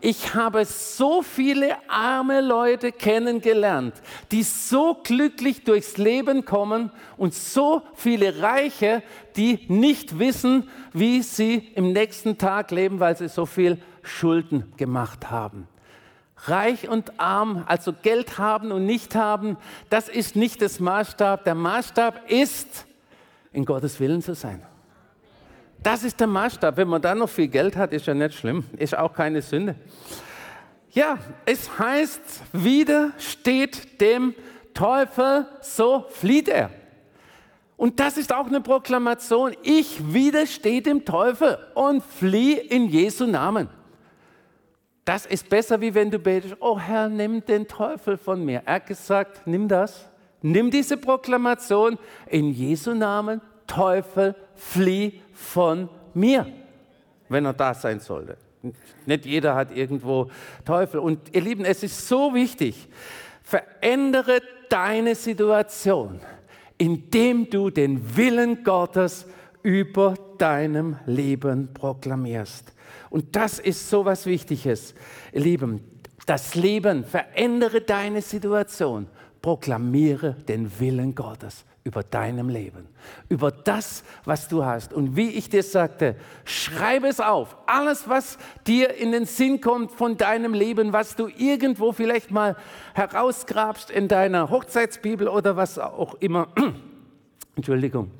Ich 0.00 0.34
habe 0.34 0.66
so 0.66 1.22
viele 1.22 1.76
arme 1.88 2.42
Leute 2.42 2.92
kennengelernt, 2.92 3.94
die 4.32 4.42
so 4.42 4.98
glücklich 5.02 5.64
durchs 5.64 5.96
Leben 5.96 6.44
kommen 6.44 6.90
und 7.16 7.32
so 7.32 7.80
viele 7.94 8.42
Reiche, 8.42 9.02
die 9.36 9.60
nicht 9.68 10.18
wissen, 10.18 10.68
wie 10.92 11.22
sie 11.22 11.70
im 11.74 11.92
nächsten 11.94 12.36
Tag 12.36 12.70
leben, 12.70 13.00
weil 13.00 13.16
sie 13.16 13.28
so 13.28 13.46
viel 13.46 13.78
Schulden 14.02 14.74
gemacht 14.76 15.30
haben. 15.30 15.68
Reich 16.46 16.88
und 16.88 17.18
arm, 17.18 17.64
also 17.66 17.92
Geld 17.92 18.38
haben 18.38 18.72
und 18.72 18.84
nicht 18.86 19.14
haben, 19.14 19.56
das 19.90 20.08
ist 20.08 20.36
nicht 20.36 20.60
das 20.60 20.80
Maßstab. 20.80 21.44
Der 21.44 21.54
Maßstab 21.54 22.30
ist, 22.30 22.86
in 23.52 23.64
Gottes 23.64 23.98
Willen 24.00 24.20
zu 24.20 24.34
sein. 24.34 24.62
Das 25.82 26.02
ist 26.02 26.18
der 26.20 26.26
Maßstab. 26.26 26.76
Wenn 26.76 26.88
man 26.88 27.00
dann 27.00 27.18
noch 27.18 27.28
viel 27.28 27.48
Geld 27.48 27.76
hat, 27.76 27.92
ist 27.92 28.06
ja 28.06 28.14
nicht 28.14 28.34
schlimm, 28.34 28.64
ist 28.76 28.96
auch 28.96 29.12
keine 29.12 29.42
Sünde. 29.42 29.76
Ja, 30.90 31.18
es 31.44 31.78
heißt, 31.78 32.20
widersteht 32.52 34.00
dem 34.00 34.34
Teufel, 34.74 35.46
so 35.60 36.06
flieht 36.10 36.48
er. 36.48 36.70
Und 37.76 38.00
das 38.00 38.16
ist 38.16 38.32
auch 38.32 38.46
eine 38.46 38.60
Proklamation. 38.60 39.54
Ich 39.62 40.12
widerstehe 40.12 40.82
dem 40.82 41.04
Teufel 41.04 41.58
und 41.74 42.02
fliehe 42.02 42.58
in 42.58 42.88
Jesu 42.88 43.26
Namen. 43.26 43.68
Das 45.04 45.26
ist 45.26 45.48
besser, 45.50 45.80
wie 45.80 45.94
wenn 45.94 46.10
du 46.10 46.18
betest, 46.18 46.56
oh 46.60 46.78
Herr, 46.78 47.08
nimm 47.08 47.44
den 47.44 47.68
Teufel 47.68 48.16
von 48.16 48.44
mir. 48.44 48.62
Er 48.64 48.76
hat 48.76 48.86
gesagt, 48.86 49.46
nimm 49.46 49.68
das, 49.68 50.08
nimm 50.40 50.70
diese 50.70 50.96
Proklamation 50.96 51.98
in 52.26 52.50
Jesu 52.52 52.94
Namen, 52.94 53.42
Teufel, 53.66 54.34
flieh 54.54 55.20
von 55.32 55.88
mir, 56.14 56.46
wenn 57.28 57.44
er 57.44 57.52
da 57.52 57.74
sein 57.74 58.00
sollte. 58.00 58.38
Nicht 59.04 59.26
jeder 59.26 59.54
hat 59.54 59.76
irgendwo 59.76 60.30
Teufel. 60.64 61.00
Und 61.00 61.34
ihr 61.34 61.42
Lieben, 61.42 61.66
es 61.66 61.82
ist 61.82 62.08
so 62.08 62.32
wichtig, 62.34 62.88
verändere 63.42 64.40
deine 64.70 65.14
Situation, 65.14 66.20
indem 66.78 67.50
du 67.50 67.68
den 67.68 68.16
Willen 68.16 68.64
Gottes 68.64 69.26
über 69.62 70.14
deinem 70.38 70.96
Leben 71.04 71.72
proklamierst. 71.74 72.73
Und 73.10 73.36
das 73.36 73.58
ist 73.58 73.88
so 73.88 74.04
was 74.04 74.26
Wichtiges. 74.26 74.94
Ihr 75.32 75.40
Lieben, 75.40 75.80
das 76.26 76.54
Leben, 76.54 77.04
verändere 77.04 77.80
deine 77.80 78.22
Situation, 78.22 79.06
proklamiere 79.42 80.34
den 80.48 80.80
Willen 80.80 81.14
Gottes 81.14 81.64
über 81.84 82.02
deinem 82.02 82.48
Leben, 82.48 82.88
über 83.28 83.50
das, 83.50 84.04
was 84.24 84.48
du 84.48 84.64
hast. 84.64 84.94
Und 84.94 85.16
wie 85.16 85.28
ich 85.28 85.50
dir 85.50 85.62
sagte, 85.62 86.16
schreibe 86.46 87.08
es 87.08 87.20
auf. 87.20 87.58
Alles, 87.66 88.08
was 88.08 88.38
dir 88.66 88.94
in 88.94 89.12
den 89.12 89.26
Sinn 89.26 89.60
kommt 89.60 89.92
von 89.92 90.16
deinem 90.16 90.54
Leben, 90.54 90.94
was 90.94 91.14
du 91.14 91.28
irgendwo 91.28 91.92
vielleicht 91.92 92.30
mal 92.30 92.56
herausgrabst 92.94 93.90
in 93.90 94.08
deiner 94.08 94.48
Hochzeitsbibel 94.48 95.28
oder 95.28 95.56
was 95.56 95.78
auch 95.78 96.14
immer. 96.14 96.48
Entschuldigung. 97.54 98.10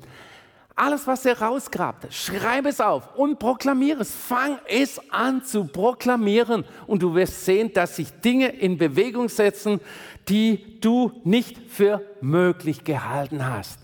Alles, 0.77 1.07
was 1.07 1.25
er 1.25 1.39
rausgrabt, 1.39 2.13
schreib 2.13 2.65
es 2.65 2.81
auf 2.81 3.15
und 3.15 3.39
proklamiere 3.39 4.01
es. 4.01 4.13
Fang 4.13 4.59
es 4.67 4.99
an 5.09 5.41
zu 5.41 5.63
proklamieren 5.65 6.65
und 6.85 7.01
du 7.01 7.15
wirst 7.15 7.45
sehen, 7.45 7.71
dass 7.71 7.95
sich 7.95 8.11
Dinge 8.19 8.49
in 8.49 8.77
Bewegung 8.77 9.29
setzen, 9.29 9.79
die 10.27 10.81
du 10.81 11.13
nicht 11.23 11.71
für 11.71 12.01
möglich 12.19 12.83
gehalten 12.83 13.45
hast. 13.45 13.79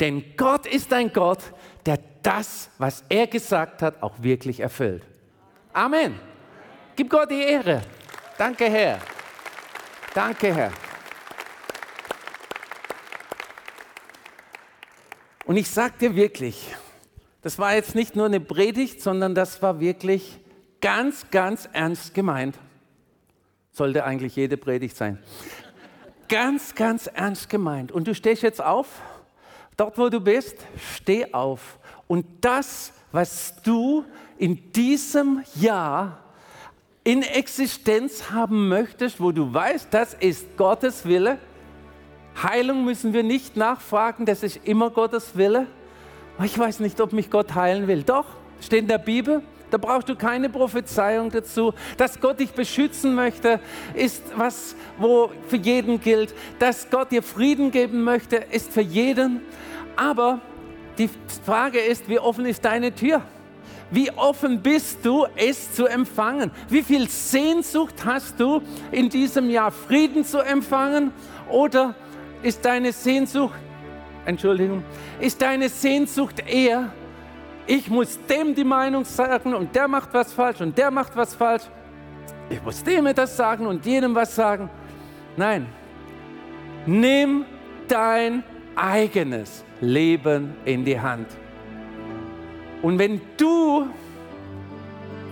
Denn 0.00 0.22
Gott 0.36 0.66
ist 0.66 0.92
ein 0.92 1.10
Gott, 1.14 1.40
der 1.86 1.98
das, 2.22 2.68
was 2.76 3.04
er 3.08 3.26
gesagt 3.26 3.80
hat, 3.80 4.02
auch 4.02 4.14
wirklich 4.20 4.60
erfüllt. 4.60 5.02
Amen. 5.72 6.18
Gib 6.94 7.08
Gott 7.08 7.30
die 7.30 7.40
Ehre. 7.40 7.82
Danke, 8.36 8.66
Herr. 8.66 8.98
Danke, 10.14 10.54
Herr. 10.54 10.72
Und 15.54 15.58
ich 15.60 15.70
sage 15.70 15.94
dir 16.00 16.16
wirklich, 16.16 16.74
das 17.40 17.60
war 17.60 17.76
jetzt 17.76 17.94
nicht 17.94 18.16
nur 18.16 18.26
eine 18.26 18.40
Predigt, 18.40 19.00
sondern 19.00 19.36
das 19.36 19.62
war 19.62 19.78
wirklich 19.78 20.40
ganz, 20.80 21.30
ganz 21.30 21.68
ernst 21.72 22.12
gemeint. 22.12 22.58
Sollte 23.70 24.02
eigentlich 24.02 24.34
jede 24.34 24.56
Predigt 24.56 24.96
sein. 24.96 25.16
Ganz, 26.28 26.74
ganz 26.74 27.06
ernst 27.06 27.50
gemeint. 27.50 27.92
Und 27.92 28.08
du 28.08 28.16
stehst 28.16 28.42
jetzt 28.42 28.60
auf, 28.60 29.00
dort 29.76 29.96
wo 29.96 30.08
du 30.08 30.20
bist, 30.20 30.56
steh 30.96 31.32
auf. 31.32 31.78
Und 32.08 32.26
das, 32.40 32.92
was 33.12 33.54
du 33.62 34.04
in 34.36 34.72
diesem 34.72 35.44
Jahr 35.54 36.18
in 37.04 37.22
Existenz 37.22 38.32
haben 38.32 38.66
möchtest, 38.66 39.20
wo 39.20 39.30
du 39.30 39.54
weißt, 39.54 39.86
das 39.92 40.14
ist 40.14 40.56
Gottes 40.56 41.04
Wille, 41.04 41.38
Heilung 42.42 42.84
müssen 42.84 43.12
wir 43.12 43.22
nicht 43.22 43.56
nachfragen, 43.56 44.26
das 44.26 44.42
ist 44.42 44.60
immer 44.64 44.90
Gottes 44.90 45.36
Wille. 45.36 45.66
Ich 46.42 46.58
weiß 46.58 46.80
nicht, 46.80 47.00
ob 47.00 47.12
mich 47.12 47.30
Gott 47.30 47.54
heilen 47.54 47.86
will. 47.86 48.02
Doch, 48.02 48.26
steht 48.60 48.80
in 48.80 48.88
der 48.88 48.98
Bibel. 48.98 49.42
Da 49.70 49.78
brauchst 49.78 50.08
du 50.08 50.14
keine 50.14 50.48
Prophezeiung 50.48 51.30
dazu. 51.30 51.74
Dass 51.96 52.20
Gott 52.20 52.40
dich 52.40 52.52
beschützen 52.52 53.14
möchte, 53.14 53.60
ist 53.94 54.22
was, 54.36 54.76
wo 54.98 55.30
für 55.48 55.56
jeden 55.56 56.00
gilt. 56.00 56.34
Dass 56.58 56.90
Gott 56.90 57.10
dir 57.10 57.22
Frieden 57.22 57.70
geben 57.70 58.02
möchte, 58.02 58.36
ist 58.36 58.72
für 58.72 58.80
jeden. 58.80 59.40
Aber 59.96 60.40
die 60.98 61.10
Frage 61.44 61.78
ist, 61.80 62.08
wie 62.08 62.18
offen 62.18 62.46
ist 62.46 62.64
deine 62.64 62.94
Tür? 62.94 63.22
Wie 63.90 64.10
offen 64.12 64.60
bist 64.60 65.04
du, 65.04 65.26
es 65.36 65.72
zu 65.72 65.86
empfangen? 65.86 66.50
Wie 66.68 66.82
viel 66.82 67.08
Sehnsucht 67.08 68.04
hast 68.04 68.40
du 68.40 68.62
in 68.90 69.08
diesem 69.08 69.50
Jahr, 69.50 69.70
Frieden 69.70 70.24
zu 70.24 70.38
empfangen? 70.38 71.12
Oder 71.50 71.94
ist 72.44 72.64
deine 72.64 72.92
Sehnsucht, 72.92 73.58
Entschuldigung, 74.26 74.84
ist 75.18 75.40
deine 75.40 75.68
Sehnsucht 75.68 76.40
eher, 76.46 76.92
ich 77.66 77.88
muss 77.88 78.18
dem 78.26 78.54
die 78.54 78.64
Meinung 78.64 79.04
sagen 79.06 79.54
und 79.54 79.74
der 79.74 79.88
macht 79.88 80.12
was 80.12 80.32
falsch 80.32 80.60
und 80.60 80.76
der 80.76 80.90
macht 80.90 81.16
was 81.16 81.34
falsch. 81.34 81.64
Ich 82.50 82.62
muss 82.62 82.84
dem 82.84 83.06
etwas 83.06 83.34
sagen 83.34 83.66
und 83.66 83.86
jenem 83.86 84.14
was 84.14 84.34
sagen. 84.34 84.68
Nein, 85.36 85.66
nimm 86.84 87.46
dein 87.88 88.44
eigenes 88.76 89.64
Leben 89.80 90.54
in 90.66 90.84
die 90.84 91.00
Hand. 91.00 91.28
Und 92.82 92.98
wenn 92.98 93.22
du 93.38 93.86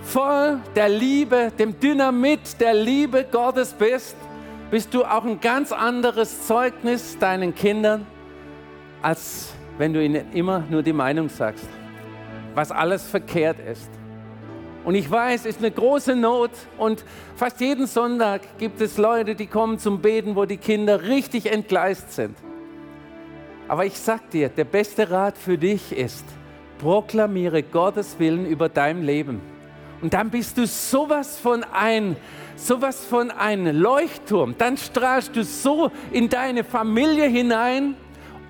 voll 0.01 0.59
der 0.75 0.89
Liebe, 0.89 1.51
dem 1.59 1.79
Dynamit 1.79 2.59
der 2.59 2.73
Liebe 2.73 3.25
Gottes 3.31 3.71
bist, 3.71 4.15
bist 4.73 4.91
du 4.95 5.03
auch 5.03 5.23
ein 5.23 5.39
ganz 5.39 5.71
anderes 5.71 6.47
Zeugnis 6.47 7.19
deinen 7.19 7.53
Kindern, 7.53 8.07
als 9.03 9.53
wenn 9.77 9.93
du 9.93 10.03
ihnen 10.03 10.33
immer 10.33 10.63
nur 10.67 10.81
die 10.81 10.93
Meinung 10.93 11.29
sagst, 11.29 11.67
was 12.55 12.71
alles 12.71 13.07
verkehrt 13.07 13.59
ist. 13.59 13.91
Und 14.83 14.95
ich 14.95 15.11
weiß, 15.11 15.41
es 15.41 15.45
ist 15.45 15.59
eine 15.59 15.69
große 15.69 16.15
Not 16.15 16.49
und 16.79 17.05
fast 17.35 17.61
jeden 17.61 17.85
Sonntag 17.85 18.57
gibt 18.57 18.81
es 18.81 18.97
Leute, 18.97 19.35
die 19.35 19.45
kommen 19.45 19.77
zum 19.77 20.01
Beten, 20.01 20.35
wo 20.35 20.45
die 20.45 20.57
Kinder 20.57 21.03
richtig 21.03 21.51
entgleist 21.51 22.11
sind. 22.11 22.35
Aber 23.67 23.85
ich 23.85 23.99
sag 23.99 24.31
dir, 24.31 24.49
der 24.49 24.65
beste 24.65 25.11
Rat 25.11 25.37
für 25.37 25.59
dich 25.59 25.95
ist, 25.95 26.25
proklamiere 26.79 27.61
Gottes 27.61 28.17
Willen 28.17 28.47
über 28.47 28.69
dein 28.69 29.03
Leben. 29.03 29.39
Und 30.01 30.15
dann 30.15 30.31
bist 30.31 30.57
du 30.57 30.65
sowas 30.65 31.37
von 31.39 31.63
ein, 31.63 32.17
sowas 32.55 33.05
von 33.05 33.31
ein 33.31 33.65
Leuchtturm. 33.77 34.55
Dann 34.57 34.77
strahlst 34.77 35.35
du 35.35 35.43
so 35.43 35.91
in 36.11 36.29
deine 36.29 36.63
Familie 36.63 37.25
hinein, 37.25 37.95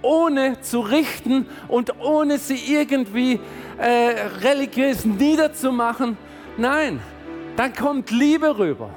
ohne 0.02 0.60
zu 0.62 0.82
richten 0.82 1.46
und 1.68 2.00
ohne 2.02 2.38
sie 2.38 2.60
irgendwie 2.74 3.40
äh, 3.78 4.16
religiös 4.42 5.06
niederzumachen. 5.06 6.18
Nein, 6.58 7.00
dann 7.56 7.74
kommt 7.74 8.12
Liebe 8.12 8.58
rüber. 8.58 8.90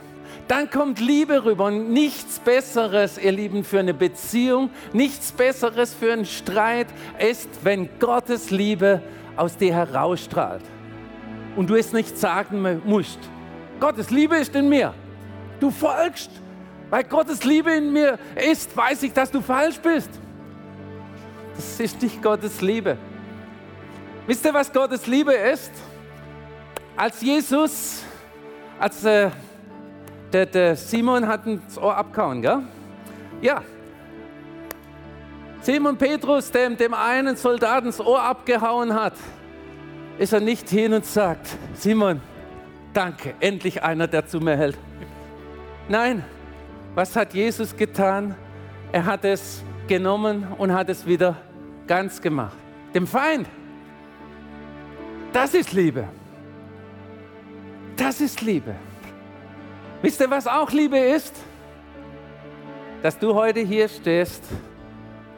Dann 0.48 0.70
kommt 0.70 1.00
Liebe 1.00 1.44
rüber 1.44 1.64
und 1.64 1.90
nichts 1.90 2.38
Besseres, 2.38 3.18
ihr 3.18 3.32
Lieben, 3.32 3.64
für 3.64 3.80
eine 3.80 3.94
Beziehung, 3.94 4.70
nichts 4.92 5.32
Besseres 5.32 5.92
für 5.92 6.12
einen 6.12 6.24
Streit 6.24 6.86
ist, 7.18 7.48
wenn 7.64 7.88
Gottes 7.98 8.50
Liebe 8.50 9.02
aus 9.36 9.56
dir 9.56 9.74
herausstrahlt 9.74 10.62
und 11.56 11.68
du 11.68 11.74
es 11.74 11.92
nicht 11.92 12.16
sagen 12.16 12.80
musst. 12.84 13.18
Gottes 13.80 14.10
Liebe 14.10 14.36
ist 14.36 14.54
in 14.54 14.68
mir. 14.68 14.94
Du 15.60 15.70
folgst. 15.70 16.30
Weil 16.90 17.04
Gottes 17.04 17.42
Liebe 17.44 17.72
in 17.72 17.92
mir 17.92 18.18
ist, 18.50 18.76
weiß 18.76 19.02
ich, 19.02 19.12
dass 19.12 19.30
du 19.30 19.40
falsch 19.40 19.78
bist. 19.78 20.10
Das 21.56 21.80
ist 21.80 22.00
nicht 22.00 22.22
Gottes 22.22 22.60
Liebe. 22.60 22.96
Wisst 24.26 24.44
ihr, 24.44 24.54
was 24.54 24.72
Gottes 24.72 25.06
Liebe 25.06 25.32
ist? 25.32 25.72
Als 26.96 27.20
Jesus, 27.20 28.02
als 28.78 29.04
äh, 29.04 29.30
der, 30.32 30.46
der, 30.46 30.76
Simon 30.76 31.26
hat 31.26 31.42
das 31.46 31.78
Ohr 31.78 31.96
abgehauen, 31.96 32.42
gell? 32.42 32.62
Ja. 33.40 33.62
Simon 35.60 35.96
Petrus, 35.96 36.50
dem, 36.50 36.76
dem 36.76 36.94
einen 36.94 37.36
Soldaten 37.36 37.86
das 37.86 38.00
Ohr 38.00 38.22
abgehauen 38.22 38.94
hat, 38.94 39.14
ist 40.18 40.32
er 40.32 40.40
nicht 40.40 40.68
hin 40.68 40.92
und 40.92 41.04
sagt, 41.04 41.46
Simon, 41.74 42.20
danke, 42.96 43.34
endlich 43.40 43.82
einer, 43.82 44.06
der 44.06 44.26
zu 44.26 44.40
mir 44.40 44.56
hält. 44.56 44.78
Nein, 45.88 46.24
was 46.94 47.14
hat 47.14 47.34
Jesus 47.34 47.76
getan? 47.76 48.34
Er 48.90 49.04
hat 49.04 49.24
es 49.24 49.62
genommen 49.86 50.46
und 50.56 50.72
hat 50.72 50.88
es 50.88 51.06
wieder 51.06 51.36
ganz 51.86 52.20
gemacht. 52.20 52.56
Dem 52.94 53.06
Feind. 53.06 53.46
Das 55.32 55.52
ist 55.52 55.72
Liebe. 55.72 56.08
Das 57.96 58.20
ist 58.20 58.40
Liebe. 58.40 58.74
Wisst 60.00 60.20
ihr, 60.20 60.30
was 60.30 60.46
auch 60.46 60.70
Liebe 60.70 60.98
ist? 60.98 61.34
Dass 63.02 63.18
du 63.18 63.34
heute 63.34 63.60
hier 63.60 63.88
stehst 63.88 64.42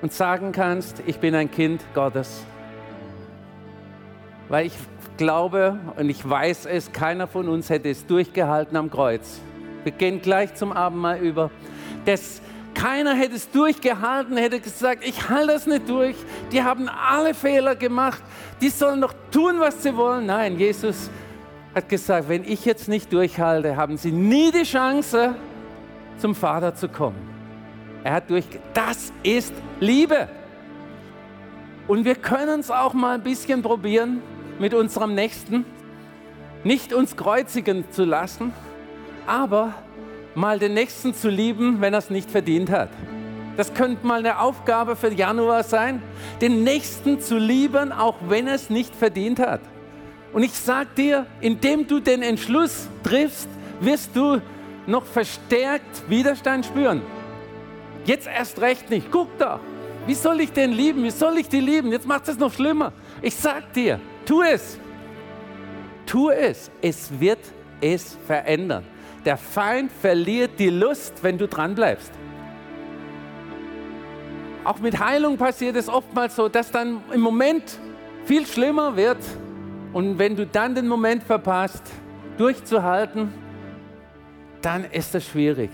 und 0.00 0.12
sagen 0.12 0.52
kannst, 0.52 1.02
ich 1.06 1.18
bin 1.18 1.34
ein 1.34 1.50
Kind 1.50 1.82
Gottes. 1.92 2.44
Weil 4.48 4.66
ich 4.66 4.74
glaube 5.18 5.78
und 5.96 6.08
ich 6.08 6.26
weiß 6.26 6.64
es, 6.64 6.90
keiner 6.92 7.26
von 7.26 7.48
uns 7.48 7.68
hätte 7.68 7.90
es 7.90 8.06
durchgehalten 8.06 8.76
am 8.78 8.90
Kreuz. 8.90 9.40
Wir 9.84 9.92
gehen 9.92 10.22
gleich 10.22 10.54
zum 10.54 10.72
Abendmahl 10.72 11.18
über. 11.18 11.50
Das, 12.06 12.40
keiner 12.72 13.14
hätte 13.14 13.34
es 13.34 13.50
durchgehalten, 13.50 14.38
hätte 14.38 14.60
gesagt, 14.60 15.06
ich 15.06 15.28
halte 15.28 15.52
das 15.52 15.66
nicht 15.66 15.88
durch. 15.88 16.16
Die 16.52 16.62
haben 16.62 16.88
alle 16.88 17.34
Fehler 17.34 17.76
gemacht. 17.76 18.22
Die 18.62 18.70
sollen 18.70 19.02
doch 19.02 19.14
tun, 19.30 19.56
was 19.58 19.82
sie 19.82 19.94
wollen. 19.94 20.26
Nein, 20.26 20.58
Jesus 20.58 21.10
hat 21.74 21.88
gesagt, 21.88 22.28
wenn 22.28 22.44
ich 22.44 22.64
jetzt 22.64 22.88
nicht 22.88 23.12
durchhalte, 23.12 23.76
haben 23.76 23.96
sie 23.98 24.12
nie 24.12 24.50
die 24.50 24.62
Chance, 24.62 25.34
zum 26.16 26.34
Vater 26.34 26.74
zu 26.74 26.88
kommen. 26.88 27.16
Er 28.04 28.14
hat 28.14 28.30
durch, 28.30 28.44
das 28.74 29.12
ist 29.22 29.52
Liebe. 29.80 30.28
Und 31.86 32.04
wir 32.04 32.14
können 32.14 32.60
es 32.60 32.70
auch 32.70 32.94
mal 32.94 33.14
ein 33.14 33.22
bisschen 33.22 33.62
probieren 33.62 34.22
mit 34.58 34.74
unserem 34.74 35.14
Nächsten, 35.14 35.64
nicht 36.64 36.92
uns 36.92 37.16
kreuzigen 37.16 37.84
zu 37.90 38.04
lassen, 38.04 38.52
aber 39.26 39.74
mal 40.34 40.58
den 40.58 40.74
Nächsten 40.74 41.14
zu 41.14 41.28
lieben, 41.28 41.80
wenn 41.80 41.94
er 41.94 41.98
es 41.98 42.10
nicht 42.10 42.30
verdient 42.30 42.70
hat. 42.70 42.90
Das 43.56 43.74
könnte 43.74 44.06
mal 44.06 44.20
eine 44.20 44.38
Aufgabe 44.40 44.94
für 44.94 45.12
Januar 45.12 45.64
sein, 45.64 46.02
den 46.40 46.62
Nächsten 46.62 47.20
zu 47.20 47.38
lieben, 47.38 47.90
auch 47.92 48.16
wenn 48.28 48.46
er 48.46 48.54
es 48.54 48.70
nicht 48.70 48.94
verdient 48.94 49.40
hat. 49.40 49.60
Und 50.32 50.42
ich 50.42 50.52
sage 50.52 50.88
dir, 50.96 51.26
indem 51.40 51.86
du 51.86 52.00
den 52.00 52.22
Entschluss 52.22 52.88
triffst, 53.02 53.48
wirst 53.80 54.14
du 54.14 54.40
noch 54.86 55.04
verstärkt 55.04 56.08
Widerstand 56.08 56.66
spüren. 56.66 57.02
Jetzt 58.04 58.26
erst 58.26 58.60
recht 58.60 58.90
nicht. 58.90 59.10
Guck 59.10 59.38
doch, 59.38 59.60
wie 60.06 60.14
soll 60.14 60.40
ich 60.40 60.52
den 60.52 60.72
lieben? 60.72 61.02
Wie 61.02 61.10
soll 61.10 61.36
ich 61.38 61.48
die 61.48 61.60
lieben? 61.60 61.92
Jetzt 61.92 62.06
macht 62.06 62.28
es 62.28 62.38
noch 62.38 62.52
schlimmer. 62.52 62.92
Ich 63.20 63.34
sag 63.34 63.72
dir, 63.72 64.00
tu 64.28 64.42
es. 64.42 64.78
Tu 66.04 66.30
es. 66.30 66.70
Es 66.82 67.10
wird 67.18 67.38
es 67.80 68.16
verändern. 68.26 68.84
Der 69.24 69.36
Feind 69.36 69.90
verliert 69.90 70.52
die 70.58 70.70
Lust, 70.70 71.14
wenn 71.22 71.38
du 71.38 71.48
dran 71.48 71.74
bleibst. 71.74 72.12
Auch 74.64 74.78
mit 74.80 74.98
Heilung 74.98 75.38
passiert 75.38 75.76
es 75.76 75.88
oftmals 75.88 76.36
so, 76.36 76.48
dass 76.48 76.70
dann 76.70 77.00
im 77.12 77.20
Moment 77.20 77.78
viel 78.26 78.46
schlimmer 78.46 78.94
wird. 78.96 79.18
Und 79.94 80.18
wenn 80.18 80.36
du 80.36 80.46
dann 80.46 80.74
den 80.74 80.86
Moment 80.86 81.22
verpasst, 81.22 81.82
durchzuhalten, 82.36 83.32
dann 84.60 84.84
ist 84.84 85.14
es 85.14 85.26
schwierig. 85.26 85.70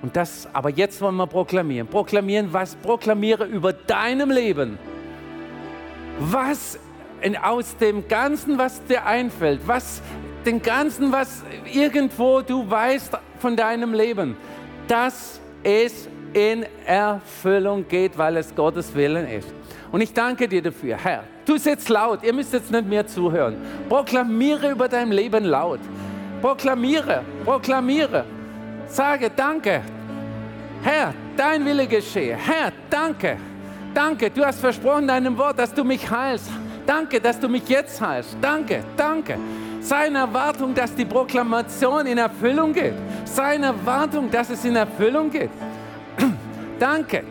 Und 0.00 0.16
das, 0.16 0.48
aber 0.54 0.70
jetzt 0.70 1.02
wollen 1.02 1.16
wir 1.16 1.26
proklamieren. 1.26 1.86
Proklamieren, 1.86 2.50
was? 2.50 2.74
Proklamiere 2.76 3.44
über 3.44 3.74
deinem 3.74 4.30
Leben. 4.30 4.78
Was 6.18 6.78
aus 7.42 7.76
dem 7.76 8.06
Ganzen, 8.08 8.58
was 8.58 8.84
dir 8.84 9.04
einfällt, 9.04 9.60
was 9.66 10.02
den 10.44 10.62
Ganzen, 10.62 11.12
was 11.12 11.42
irgendwo 11.72 12.40
du 12.40 12.68
weißt 12.68 13.16
von 13.38 13.56
deinem 13.56 13.92
Leben, 13.94 14.36
dass 14.88 15.40
es 15.62 16.08
in 16.32 16.64
Erfüllung 16.86 17.86
geht, 17.88 18.16
weil 18.16 18.36
es 18.36 18.54
Gottes 18.54 18.94
Willen 18.94 19.28
ist. 19.28 19.52
Und 19.92 20.00
ich 20.00 20.12
danke 20.12 20.46
dir 20.46 20.62
dafür, 20.62 20.96
Herr. 20.96 21.24
Tu 21.44 21.54
es 21.54 21.64
jetzt 21.64 21.88
laut, 21.88 22.22
ihr 22.22 22.32
müsst 22.32 22.52
jetzt 22.52 22.70
nicht 22.70 22.86
mehr 22.86 23.06
zuhören. 23.06 23.56
Proklamiere 23.88 24.70
über 24.70 24.88
dein 24.88 25.10
Leben 25.10 25.44
laut. 25.44 25.80
Proklamiere, 26.40 27.22
proklamiere. 27.44 28.24
Sage 28.86 29.30
Danke. 29.34 29.82
Herr, 30.82 31.12
dein 31.36 31.64
Wille 31.64 31.86
geschehe. 31.86 32.36
Herr, 32.36 32.72
danke. 32.88 33.36
Danke, 33.92 34.30
du 34.30 34.44
hast 34.44 34.60
versprochen 34.60 35.06
deinem 35.06 35.36
Wort, 35.36 35.58
dass 35.58 35.74
du 35.74 35.84
mich 35.84 36.08
heilst. 36.10 36.48
Danke, 36.90 37.20
dass 37.20 37.38
du 37.38 37.48
mich 37.48 37.68
jetzt 37.68 38.00
heilst. 38.00 38.36
Danke, 38.40 38.82
danke. 38.96 39.38
Seine 39.80 40.18
Erwartung, 40.18 40.74
dass 40.74 40.92
die 40.92 41.04
Proklamation 41.04 42.04
in 42.04 42.18
Erfüllung 42.18 42.72
geht. 42.72 42.94
Seine 43.24 43.66
Erwartung, 43.66 44.28
dass 44.28 44.50
es 44.50 44.64
in 44.64 44.74
Erfüllung 44.74 45.30
geht. 45.30 45.50
danke, 46.80 47.22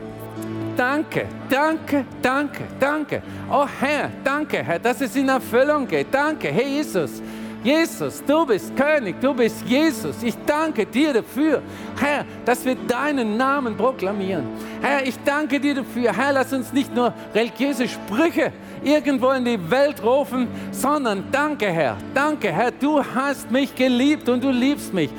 danke, 0.77 1.25
danke, 1.49 2.05
danke, 2.21 2.63
danke. 2.79 3.21
Oh 3.51 3.67
Herr, 3.81 4.09
danke, 4.23 4.63
Herr, 4.63 4.79
dass 4.79 5.01
es 5.01 5.13
in 5.17 5.27
Erfüllung 5.27 5.85
geht. 5.85 6.07
Danke, 6.09 6.47
Herr 6.47 6.65
Jesus. 6.65 7.21
Jesus, 7.63 8.23
du 8.25 8.45
bist 8.45 8.75
König, 8.75 9.19
du 9.19 9.33
bist 9.33 9.63
Jesus. 9.65 10.23
Ich 10.23 10.35
danke 10.45 10.85
dir 10.85 11.13
dafür, 11.13 11.61
Herr, 11.99 12.25
dass 12.45 12.63
wir 12.63 12.75
deinen 12.75 13.35
Namen 13.35 13.75
proklamieren. 13.75 14.45
Herr, 14.81 15.05
ich 15.05 15.15
danke 15.25 15.59
dir 15.59 15.75
dafür. 15.75 16.15
Herr, 16.15 16.31
lass 16.31 16.53
uns 16.53 16.71
nicht 16.71 16.95
nur 16.95 17.13
religiöse 17.35 17.87
Sprüche 17.87 18.53
irgendwo 18.81 19.31
in 19.31 19.43
die 19.43 19.59
Welt 19.69 20.01
rufen, 20.01 20.47
sondern 20.71 21.25
danke, 21.31 21.67
Herr. 21.69 21.97
Danke, 22.13 22.51
Herr, 22.51 22.71
du 22.71 23.03
hast 23.03 23.51
mich 23.51 23.75
geliebt 23.75 24.29
und 24.29 24.41
du 24.43 24.51
liebst 24.51 24.93
mich. 24.93 25.09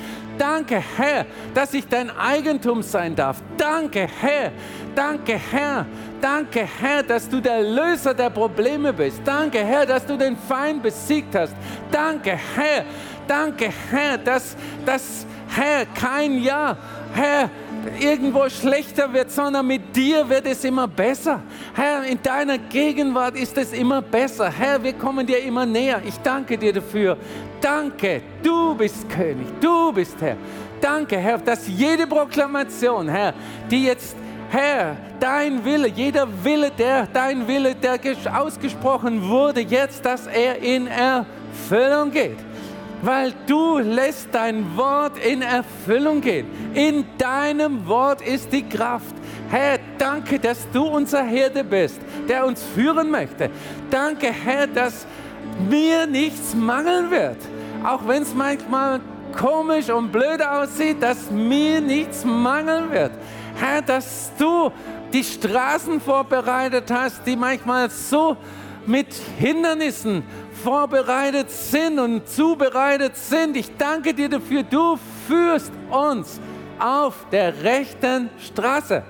Danke, 0.41 0.83
Herr, 0.97 1.27
dass 1.53 1.71
ich 1.75 1.87
dein 1.87 2.09
Eigentum 2.09 2.81
sein 2.81 3.15
darf. 3.15 3.37
Danke, 3.59 4.07
Herr. 4.21 4.51
Danke, 4.95 5.39
Herr. 5.51 5.85
Danke, 6.19 6.67
Herr, 6.81 7.03
dass 7.03 7.29
du 7.29 7.39
der 7.39 7.61
Löser 7.61 8.15
der 8.15 8.31
Probleme 8.31 8.91
bist. 8.91 9.21
Danke, 9.23 9.59
Herr, 9.59 9.85
dass 9.85 10.03
du 10.03 10.17
den 10.17 10.35
Feind 10.35 10.81
besiegt 10.81 11.35
hast. 11.35 11.53
Danke, 11.91 12.39
Herr. 12.55 12.85
Danke, 13.27 13.69
Herr, 13.91 14.17
dass, 14.17 14.55
dass 14.83 15.27
Herr, 15.47 15.85
kein 15.85 16.41
Ja, 16.41 16.75
Herr, 17.13 17.47
irgendwo 17.99 18.49
schlechter 18.49 19.13
wird, 19.13 19.29
sondern 19.29 19.67
mit 19.67 19.95
dir 19.95 20.27
wird 20.27 20.47
es 20.47 20.63
immer 20.63 20.87
besser. 20.87 21.41
Herr, 21.75 22.03
in 22.03 22.19
deiner 22.19 22.57
Gegenwart 22.57 23.35
ist 23.35 23.55
es 23.59 23.73
immer 23.73 24.01
besser. 24.01 24.49
Herr, 24.49 24.81
wir 24.81 24.93
kommen 24.93 25.27
dir 25.27 25.43
immer 25.43 25.67
näher. 25.67 26.01
Ich 26.03 26.17
danke 26.17 26.57
dir 26.57 26.73
dafür. 26.73 27.15
Danke, 27.61 28.21
du 28.41 28.75
bist 28.75 29.07
König, 29.09 29.47
du 29.59 29.93
bist 29.93 30.19
Herr. 30.19 30.35
Danke, 30.81 31.17
Herr, 31.17 31.37
dass 31.37 31.67
jede 31.67 32.07
Proklamation, 32.07 33.07
Herr, 33.07 33.33
die 33.69 33.85
jetzt 33.85 34.15
Herr, 34.49 34.97
dein 35.19 35.63
Wille, 35.63 35.87
jeder 35.87 36.27
Wille, 36.43 36.71
der, 36.71 37.07
dein 37.07 37.47
Wille, 37.47 37.75
der 37.75 37.99
ausgesprochen 38.33 39.27
wurde, 39.29 39.61
jetzt, 39.61 40.03
dass 40.03 40.27
er 40.27 40.57
in 40.57 40.87
Erfüllung 40.87 42.11
geht 42.11 42.37
weil 43.01 43.33
du 43.47 43.79
lässt 43.79 44.29
dein 44.31 44.77
Wort 44.77 45.17
in 45.17 45.41
Erfüllung 45.41 46.21
gehen. 46.21 46.47
In 46.73 47.05
deinem 47.17 47.87
Wort 47.87 48.21
ist 48.21 48.51
die 48.53 48.67
Kraft. 48.67 49.15
Herr, 49.49 49.79
danke, 49.97 50.39
dass 50.39 50.69
du 50.71 50.85
unser 50.85 51.23
Herde 51.23 51.63
bist, 51.63 51.99
der 52.29 52.45
uns 52.45 52.63
führen 52.75 53.09
möchte. 53.09 53.49
Danke, 53.89 54.31
Herr, 54.31 54.67
dass 54.67 55.05
mir 55.69 56.05
nichts 56.07 56.53
mangeln 56.53 57.11
wird. 57.11 57.37
Auch 57.83 58.07
wenn 58.07 58.23
es 58.23 58.33
manchmal 58.33 58.99
komisch 59.37 59.89
und 59.89 60.11
blöd 60.11 60.41
aussieht, 60.41 61.01
dass 61.01 61.31
mir 61.31 61.81
nichts 61.81 62.25
mangeln 62.25 62.91
wird. 62.91 63.11
Herr, 63.55 63.81
dass 63.81 64.31
du 64.37 64.71
die 65.11 65.23
Straßen 65.23 65.99
vorbereitet 65.99 66.89
hast, 66.91 67.25
die 67.25 67.35
manchmal 67.35 67.89
so 67.89 68.37
mit 68.85 69.13
Hindernissen 69.37 70.23
vorbereitet 70.63 71.49
sind 71.51 71.99
und 71.99 72.27
zubereitet 72.27 73.15
sind. 73.15 73.57
Ich 73.57 73.75
danke 73.77 74.13
dir 74.13 74.29
dafür, 74.29 74.63
du 74.63 74.97
führst 75.27 75.71
uns 75.89 76.39
auf 76.79 77.25
der 77.31 77.63
rechten 77.63 78.29
Straße. 78.39 79.03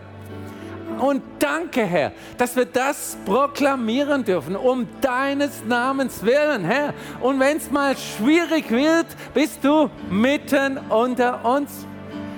Und 1.02 1.24
danke, 1.40 1.84
Herr, 1.84 2.12
dass 2.38 2.56
wir 2.56 2.66
das 2.66 3.18
proklamieren 3.26 4.24
dürfen, 4.24 4.56
um 4.56 4.88
deines 5.02 5.66
Namens 5.66 6.24
willen, 6.24 6.64
Herr. 6.64 6.94
Und 7.22 7.40
wenn 7.40 7.58
es 7.58 7.72
mal 7.72 7.96
schwierig 7.98 8.70
wird, 8.70 9.08
bist 9.34 9.64
du 9.64 9.90
mitten 10.12 10.78
unter 10.90 11.44
uns. 11.44 11.88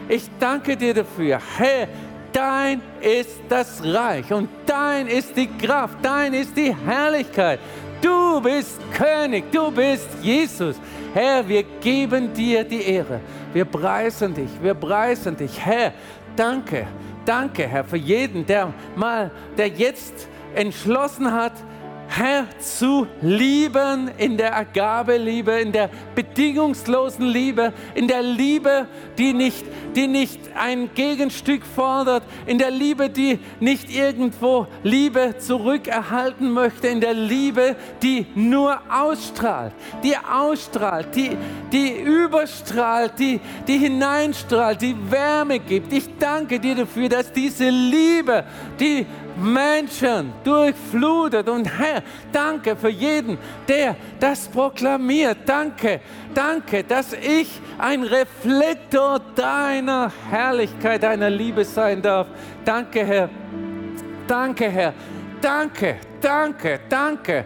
Ich 0.07 0.29
danke 0.39 0.77
dir 0.77 0.93
dafür, 0.93 1.41
Herr. 1.57 1.89
Dein 2.31 2.81
ist 3.01 3.41
das 3.49 3.83
Reich 3.83 4.31
und 4.31 4.47
dein 4.65 5.07
ist 5.07 5.35
die 5.35 5.47
Kraft, 5.47 5.97
dein 6.01 6.33
ist 6.33 6.55
die 6.55 6.73
Herrlichkeit. 6.73 7.59
Du 8.01 8.39
bist 8.39 8.79
König, 8.93 9.51
du 9.51 9.71
bist 9.71 10.07
Jesus. 10.21 10.77
Herr, 11.13 11.47
wir 11.47 11.63
geben 11.81 12.33
dir 12.33 12.63
die 12.63 12.81
Ehre. 12.81 13.19
Wir 13.51 13.65
preisen 13.65 14.33
dich, 14.33 14.49
wir 14.61 14.73
preisen 14.73 15.35
dich. 15.35 15.59
Herr, 15.59 15.93
danke, 16.35 16.87
danke, 17.25 17.67
Herr, 17.67 17.83
für 17.83 17.97
jeden, 17.97 18.45
der 18.45 18.73
mal, 18.95 19.31
der 19.57 19.67
jetzt 19.67 20.27
entschlossen 20.55 21.31
hat, 21.31 21.53
Herr, 22.15 22.45
zu 22.59 23.07
lieben 23.21 24.11
in 24.19 24.37
der 24.37 24.55
Agabeliebe, 24.55 25.53
in 25.53 25.71
der 25.71 25.89
bedingungslosen 26.13 27.25
Liebe, 27.25 27.73
in 27.95 28.07
der 28.07 28.21
Liebe, 28.21 28.85
die 29.17 29.33
nicht, 29.33 29.65
die 29.95 30.05
nicht 30.05 30.39
ein 30.55 30.91
Gegenstück 30.93 31.65
fordert, 31.65 32.21
in 32.45 32.59
der 32.59 32.69
Liebe, 32.69 33.09
die 33.09 33.39
nicht 33.59 33.89
irgendwo 33.89 34.67
Liebe 34.83 35.37
zurückerhalten 35.39 36.51
möchte, 36.51 36.87
in 36.87 37.01
der 37.01 37.15
Liebe, 37.15 37.75
die 38.03 38.27
nur 38.35 38.79
ausstrahlt, 38.91 39.73
die 40.03 40.15
ausstrahlt, 40.15 41.15
die, 41.15 41.31
die 41.71 41.99
überstrahlt, 41.99 43.13
die, 43.17 43.39
die 43.67 43.79
hineinstrahlt, 43.79 44.83
die 44.83 44.95
Wärme 45.09 45.57
gibt. 45.57 45.91
Ich 45.91 46.07
danke 46.19 46.59
dir 46.59 46.75
dafür, 46.75 47.09
dass 47.09 47.31
diese 47.31 47.71
Liebe, 47.71 48.43
die 48.79 49.07
Menschen 49.35 50.33
durchflutet. 50.43 51.47
Und 51.49 51.65
Herr, 51.65 52.03
danke 52.31 52.75
für 52.75 52.89
jeden, 52.89 53.37
der 53.67 53.95
das 54.19 54.47
proklamiert. 54.47 55.37
Danke, 55.45 56.01
danke, 56.33 56.83
dass 56.83 57.13
ich 57.13 57.59
ein 57.77 58.03
Reflektor 58.03 59.19
deiner 59.35 60.11
Herrlichkeit, 60.29 61.03
deiner 61.03 61.29
Liebe 61.29 61.65
sein 61.65 62.01
darf. 62.01 62.27
Danke, 62.65 63.05
Herr. 63.05 63.29
Danke, 64.27 64.69
Herr. 64.69 64.93
Danke, 65.41 65.97
danke, 66.21 66.79
danke. 66.87 67.45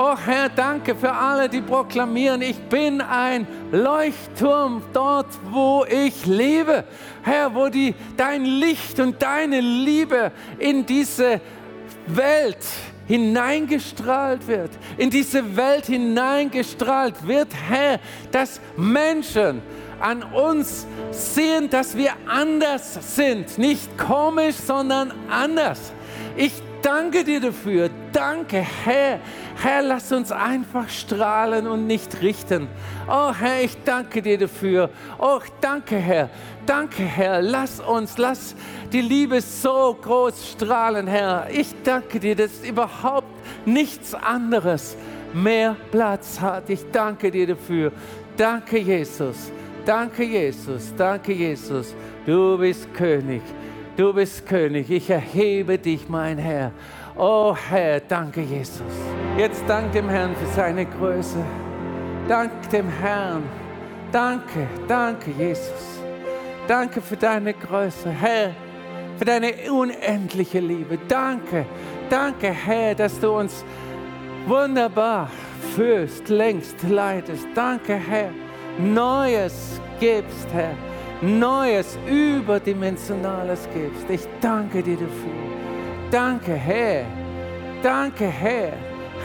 Oh 0.00 0.16
Herr, 0.16 0.48
danke 0.48 0.94
für 0.94 1.12
alle, 1.12 1.48
die 1.48 1.60
proklamieren, 1.60 2.40
ich 2.40 2.56
bin 2.56 3.00
ein 3.00 3.48
Leuchtturm 3.72 4.80
dort, 4.92 5.26
wo 5.50 5.84
ich 5.86 6.24
lebe. 6.24 6.84
Herr, 7.24 7.52
wo 7.52 7.68
die, 7.68 7.96
dein 8.16 8.44
Licht 8.44 9.00
und 9.00 9.20
deine 9.20 9.60
Liebe 9.60 10.30
in 10.60 10.86
diese 10.86 11.40
Welt 12.06 12.64
hineingestrahlt 13.08 14.46
wird, 14.46 14.70
in 14.98 15.10
diese 15.10 15.56
Welt 15.56 15.86
hineingestrahlt 15.86 17.26
wird, 17.26 17.48
Herr, 17.68 17.98
dass 18.30 18.60
Menschen 18.76 19.62
an 19.98 20.22
uns 20.22 20.86
sehen, 21.10 21.70
dass 21.70 21.96
wir 21.96 22.12
anders 22.28 23.16
sind, 23.16 23.58
nicht 23.58 23.98
komisch, 23.98 24.54
sondern 24.54 25.12
anders. 25.28 25.92
Ich 26.36 26.52
danke 26.82 27.24
dir 27.24 27.40
dafür. 27.40 27.90
Danke, 28.12 28.64
Herr. 28.84 29.20
Herr, 29.60 29.82
lass 29.82 30.12
uns 30.12 30.30
einfach 30.30 30.88
strahlen 30.88 31.66
und 31.66 31.86
nicht 31.86 32.22
richten. 32.22 32.68
Oh 33.08 33.32
Herr, 33.32 33.62
ich 33.62 33.76
danke 33.84 34.22
dir 34.22 34.38
dafür. 34.38 34.90
Oh, 35.18 35.40
danke, 35.60 35.96
Herr. 35.96 36.30
Danke, 36.64 37.02
Herr. 37.02 37.42
Lass 37.42 37.80
uns, 37.80 38.18
lass 38.18 38.54
die 38.92 39.00
Liebe 39.00 39.40
so 39.40 39.96
groß 40.00 40.52
strahlen, 40.52 41.08
Herr. 41.08 41.48
Ich 41.50 41.74
danke 41.82 42.20
dir, 42.20 42.36
dass 42.36 42.60
überhaupt 42.64 43.26
nichts 43.66 44.14
anderes 44.14 44.96
mehr 45.34 45.74
Platz 45.90 46.40
hat. 46.40 46.70
Ich 46.70 46.88
danke 46.92 47.30
dir 47.30 47.48
dafür. 47.48 47.90
Danke, 48.36 48.78
Jesus. 48.78 49.50
Danke, 49.84 50.22
Jesus. 50.22 50.94
Danke, 50.96 51.32
Jesus. 51.32 51.96
Du 52.24 52.58
bist 52.58 52.94
König. 52.94 53.42
Du 53.98 54.12
bist 54.12 54.46
König, 54.46 54.88
ich 54.90 55.10
erhebe 55.10 55.76
dich, 55.76 56.08
mein 56.08 56.38
Herr. 56.38 56.70
Oh 57.20 57.52
Herr, 57.52 57.98
danke 57.98 58.42
Jesus. 58.42 58.80
Jetzt 59.36 59.64
dank 59.66 59.90
dem 59.90 60.08
Herrn 60.08 60.36
für 60.36 60.46
seine 60.54 60.86
Größe. 60.86 61.44
Dank 62.28 62.70
dem 62.70 62.88
Herrn. 62.88 63.42
Danke, 64.12 64.68
danke 64.86 65.32
Jesus. 65.32 66.00
Danke 66.68 67.00
für 67.00 67.16
deine 67.16 67.54
Größe, 67.54 68.08
Herr, 68.08 68.52
für 69.16 69.24
deine 69.24 69.52
unendliche 69.68 70.60
Liebe. 70.60 70.96
Danke, 71.08 71.66
danke 72.08 72.50
Herr, 72.50 72.94
dass 72.94 73.18
du 73.18 73.32
uns 73.32 73.64
wunderbar 74.46 75.28
führst, 75.74 76.28
längst 76.28 76.84
leitest. 76.84 77.48
Danke 77.52 77.94
Herr, 77.94 78.30
Neues 78.78 79.80
gibst, 79.98 80.46
Herr. 80.52 80.74
Neues, 81.20 81.98
überdimensionales 82.06 83.68
gibst. 83.74 84.08
Ich 84.08 84.28
danke 84.40 84.84
dir 84.84 84.98
dafür. 84.98 85.47
Danke, 86.10 86.54
Herr. 86.54 87.04
Danke, 87.82 88.26
Herr. 88.26 88.72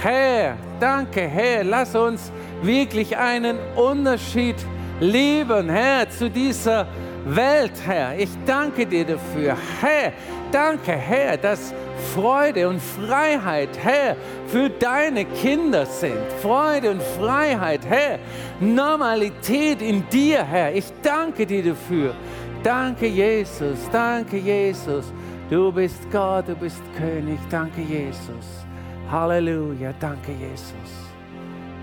Herr, 0.01 0.57
danke, 0.79 1.21
Herr. 1.21 1.63
Lass 1.63 1.95
uns 1.95 2.31
wirklich 2.61 3.15
einen 3.15 3.57
Unterschied 3.75 4.55
leben, 4.99 5.69
Herr, 5.69 6.09
zu 6.09 6.29
dieser 6.29 6.87
Welt, 7.25 7.71
Herr. 7.85 8.17
Ich 8.17 8.29
danke 8.45 8.85
dir 8.85 9.05
dafür. 9.05 9.55
Herr, 9.79 10.11
danke, 10.51 10.91
Herr, 10.91 11.37
dass 11.37 11.73
Freude 12.13 12.67
und 12.67 12.81
Freiheit, 12.81 13.69
Herr, 13.81 14.17
für 14.47 14.69
deine 14.69 15.25
Kinder 15.25 15.85
sind. 15.85 16.17
Freude 16.41 16.91
und 16.91 17.01
Freiheit, 17.01 17.81
Herr. 17.87 18.19
Normalität 18.59 19.81
in 19.81 20.07
dir, 20.09 20.43
Herr. 20.43 20.75
Ich 20.75 20.85
danke 21.01 21.45
dir 21.45 21.63
dafür. 21.63 22.13
Danke, 22.61 23.07
Jesus. 23.07 23.79
Danke, 23.91 24.37
Jesus. 24.37 25.05
Du 25.53 25.71
bist 25.71 26.09
Gott, 26.11 26.47
du 26.47 26.55
bist 26.55 26.81
König. 26.97 27.37
Danke, 27.47 27.81
Jesus. 27.81 28.65
Halleluja. 29.11 29.93
Danke, 29.99 30.31
Jesus. 30.31 31.11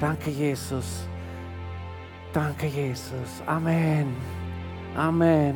Danke, 0.01 0.31
Jesus. 0.31 1.07
Danke, 2.33 2.67
Jesus. 2.67 3.41
Amen. 3.47 4.13
Amen. 4.97 5.55